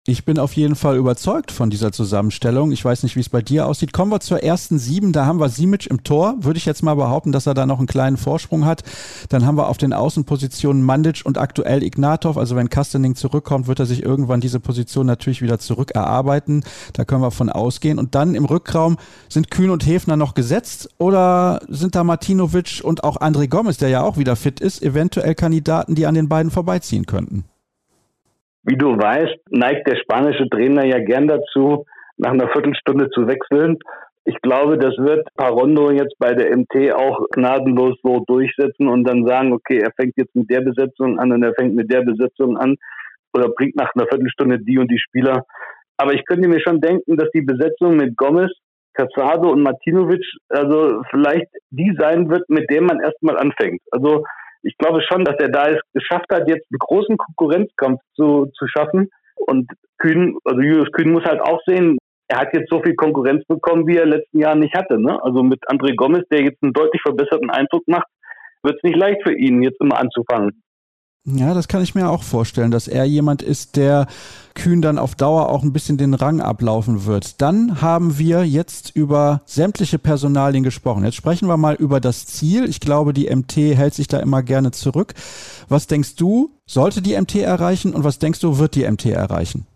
[0.10, 2.72] Ich bin auf jeden Fall überzeugt von dieser Zusammenstellung.
[2.72, 3.92] Ich weiß nicht, wie es bei dir aussieht.
[3.92, 5.12] Kommen wir zur ersten sieben.
[5.12, 6.36] Da haben wir Simic im Tor.
[6.40, 8.84] Würde ich jetzt mal behaupten, dass er da noch einen kleinen Vorsprung hat.
[9.28, 12.38] Dann haben wir auf den Außenpositionen Mandic und aktuell Ignatov.
[12.38, 16.64] Also wenn Kastening zurückkommt, wird er sich irgendwann diese Position natürlich wieder zurück erarbeiten.
[16.94, 18.00] Da können wir von ausgehen.
[18.00, 18.96] Und dann im Rückraum
[19.28, 23.90] sind Kühn und Hefner noch gesetzt oder sind da Martinovic und auch André Gomez, der
[23.90, 27.44] ja auch wieder fit ist, eventuell Kandidaten, die an den beiden vorbeiziehen könnten?
[28.68, 31.86] Wie du weißt, neigt der spanische Trainer ja gern dazu,
[32.18, 33.78] nach einer Viertelstunde zu wechseln.
[34.26, 39.26] Ich glaube, das wird Parondo jetzt bei der MT auch gnadenlos so durchsetzen und dann
[39.26, 42.58] sagen, okay, er fängt jetzt mit der Besetzung an und er fängt mit der Besetzung
[42.58, 42.76] an
[43.34, 45.46] oder bringt nach einer Viertelstunde die und die Spieler.
[45.96, 48.52] Aber ich könnte mir schon denken, dass die Besetzung mit Gomez,
[48.96, 53.82] Casado und Martinovic also vielleicht die sein wird, mit der man erstmal anfängt.
[53.92, 54.26] Also
[54.64, 58.68] ich glaube schon, dass er da es geschafft hat, jetzt einen großen Konkurrenzkampf zu, zu
[58.68, 59.10] schaffen.
[59.36, 61.98] Und Kühn, also Julius Kühn muss halt auch sehen,
[62.28, 65.00] er hat jetzt so viel Konkurrenz bekommen, wie er letzten Jahren nicht hatte.
[65.00, 65.22] Ne?
[65.24, 68.08] Also mit André Gomez, der jetzt einen deutlich verbesserten Eindruck macht,
[68.64, 70.62] wird es nicht leicht für ihn, jetzt immer anzufangen.
[71.30, 74.08] Ja, das kann ich mir auch vorstellen, dass er jemand ist, der
[74.56, 77.42] Kühn dann auf Dauer auch ein bisschen den Rang ablaufen wird.
[77.42, 81.04] Dann haben wir jetzt über sämtliche Personalien gesprochen.
[81.04, 82.64] Jetzt sprechen wir mal über das Ziel.
[82.70, 85.16] Ich glaube, die MT hält sich da immer gerne zurück.
[85.68, 89.68] Was denkst du, sollte die MT erreichen und was denkst du, wird die MT erreichen?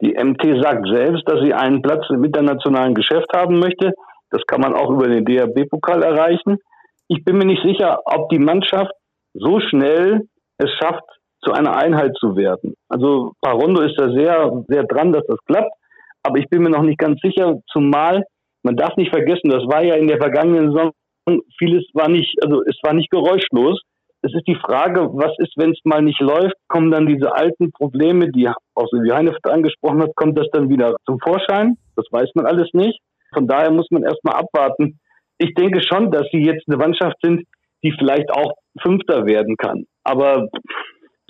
[0.00, 3.92] Die MT sagt selbst, dass sie einen Platz im internationalen Geschäft haben möchte.
[4.30, 6.58] Das kann man auch über den DRB-Pokal erreichen.
[7.06, 8.90] Ich bin mir nicht sicher, ob die Mannschaft
[9.34, 10.26] so schnell
[10.58, 11.04] es schafft,
[11.44, 12.74] zu einer Einheit zu werden.
[12.88, 15.72] Also Parondo ist da sehr, sehr dran, dass das klappt.
[16.22, 18.24] Aber ich bin mir noch nicht ganz sicher, zumal
[18.62, 20.90] man darf nicht vergessen, das war ja in der vergangenen Saison,
[21.58, 23.80] vieles war nicht, also es war nicht geräuschlos.
[24.20, 27.70] Es ist die Frage, was ist, wenn es mal nicht läuft, kommen dann diese alten
[27.70, 31.76] Probleme, die auch Silvia Heinefeld angesprochen hat, kommt das dann wieder zum Vorschein?
[31.94, 32.98] Das weiß man alles nicht.
[33.32, 34.98] Von daher muss man erstmal abwarten.
[35.38, 37.44] Ich denke schon, dass sie jetzt eine Mannschaft sind,
[37.84, 39.84] die vielleicht auch Fünfter werden kann.
[40.08, 40.48] Aber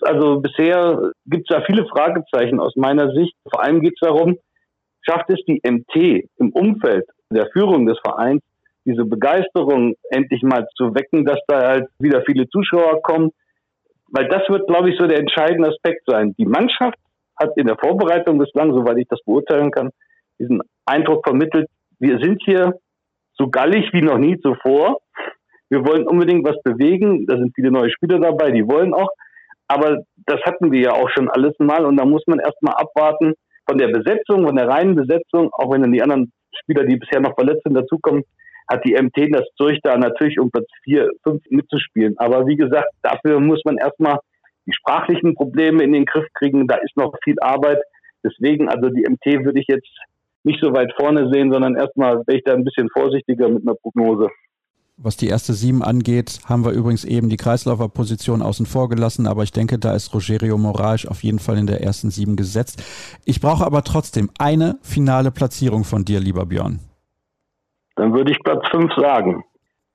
[0.03, 3.35] also bisher gibt es da viele Fragezeichen aus meiner Sicht.
[3.51, 4.39] Vor allem geht es darum,
[5.03, 8.41] schafft es die MT im Umfeld der Führung des Vereins,
[8.85, 13.33] diese Begeisterung endlich mal zu wecken, dass da halt wieder viele Zuschauer kommen.
[14.13, 16.35] Weil das wird, glaube ich, so der entscheidende Aspekt sein.
[16.39, 16.99] Die Mannschaft
[17.37, 19.91] hat in der Vorbereitung bislang, soweit ich das beurteilen kann,
[20.39, 21.69] diesen Eindruck vermittelt,
[21.99, 22.79] wir sind hier
[23.35, 25.01] so gallig wie noch nie zuvor
[25.71, 27.27] wir wollen unbedingt was bewegen.
[27.27, 29.11] Da sind viele neue Spieler dabei, die wollen auch.
[29.69, 33.35] Aber das hatten wir ja auch schon alles mal und da muss man erstmal abwarten
[33.69, 37.21] von der Besetzung, von der reinen Besetzung, auch wenn dann die anderen Spieler, die bisher
[37.21, 38.25] noch verletzt sind, dazukommen,
[38.71, 42.15] hat die MT das Zeug da natürlich um Platz 4, 5 mitzuspielen.
[42.19, 44.19] Aber wie gesagt, dafür muss man erstmal
[44.67, 46.67] die sprachlichen Probleme in den Griff kriegen.
[46.67, 47.79] Da ist noch viel Arbeit.
[48.25, 49.89] Deswegen, also die MT würde ich jetzt
[50.45, 53.77] nicht so weit vorne sehen, sondern erstmal wäre ich da ein bisschen vorsichtiger mit einer
[53.77, 54.29] Prognose.
[55.01, 59.45] Was die erste sieben angeht, haben wir übrigens eben die Kreislauferposition außen vor gelassen, aber
[59.45, 62.83] ich denke, da ist Rogerio Moraes auf jeden Fall in der ersten sieben gesetzt.
[63.25, 66.81] Ich brauche aber trotzdem eine finale Platzierung von dir, lieber Björn.
[67.95, 69.45] Dann würde ich Platz fünf sagen.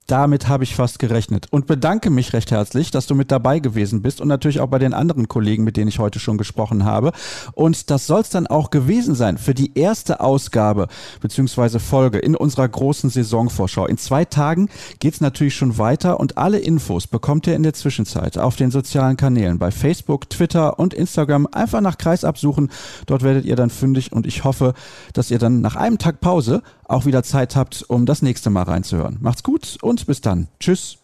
[0.07, 4.01] Damit habe ich fast gerechnet und bedanke mich recht herzlich, dass du mit dabei gewesen
[4.01, 7.13] bist und natürlich auch bei den anderen Kollegen, mit denen ich heute schon gesprochen habe.
[7.53, 10.87] Und das soll es dann auch gewesen sein für die erste Ausgabe
[11.21, 11.79] bzw.
[11.79, 13.85] Folge in unserer großen Saisonvorschau.
[13.85, 14.69] In zwei Tagen
[14.99, 18.71] geht es natürlich schon weiter und alle Infos bekommt ihr in der Zwischenzeit auf den
[18.71, 21.47] sozialen Kanälen bei Facebook, Twitter und Instagram.
[21.51, 22.71] Einfach nach Kreis absuchen.
[23.05, 24.73] Dort werdet ihr dann fündig und ich hoffe,
[25.13, 28.63] dass ihr dann nach einem Tag Pause auch wieder Zeit habt, um das nächste Mal
[28.63, 29.17] reinzuhören.
[29.21, 30.47] Macht's gut und bis dann.
[30.59, 30.97] Tschüss.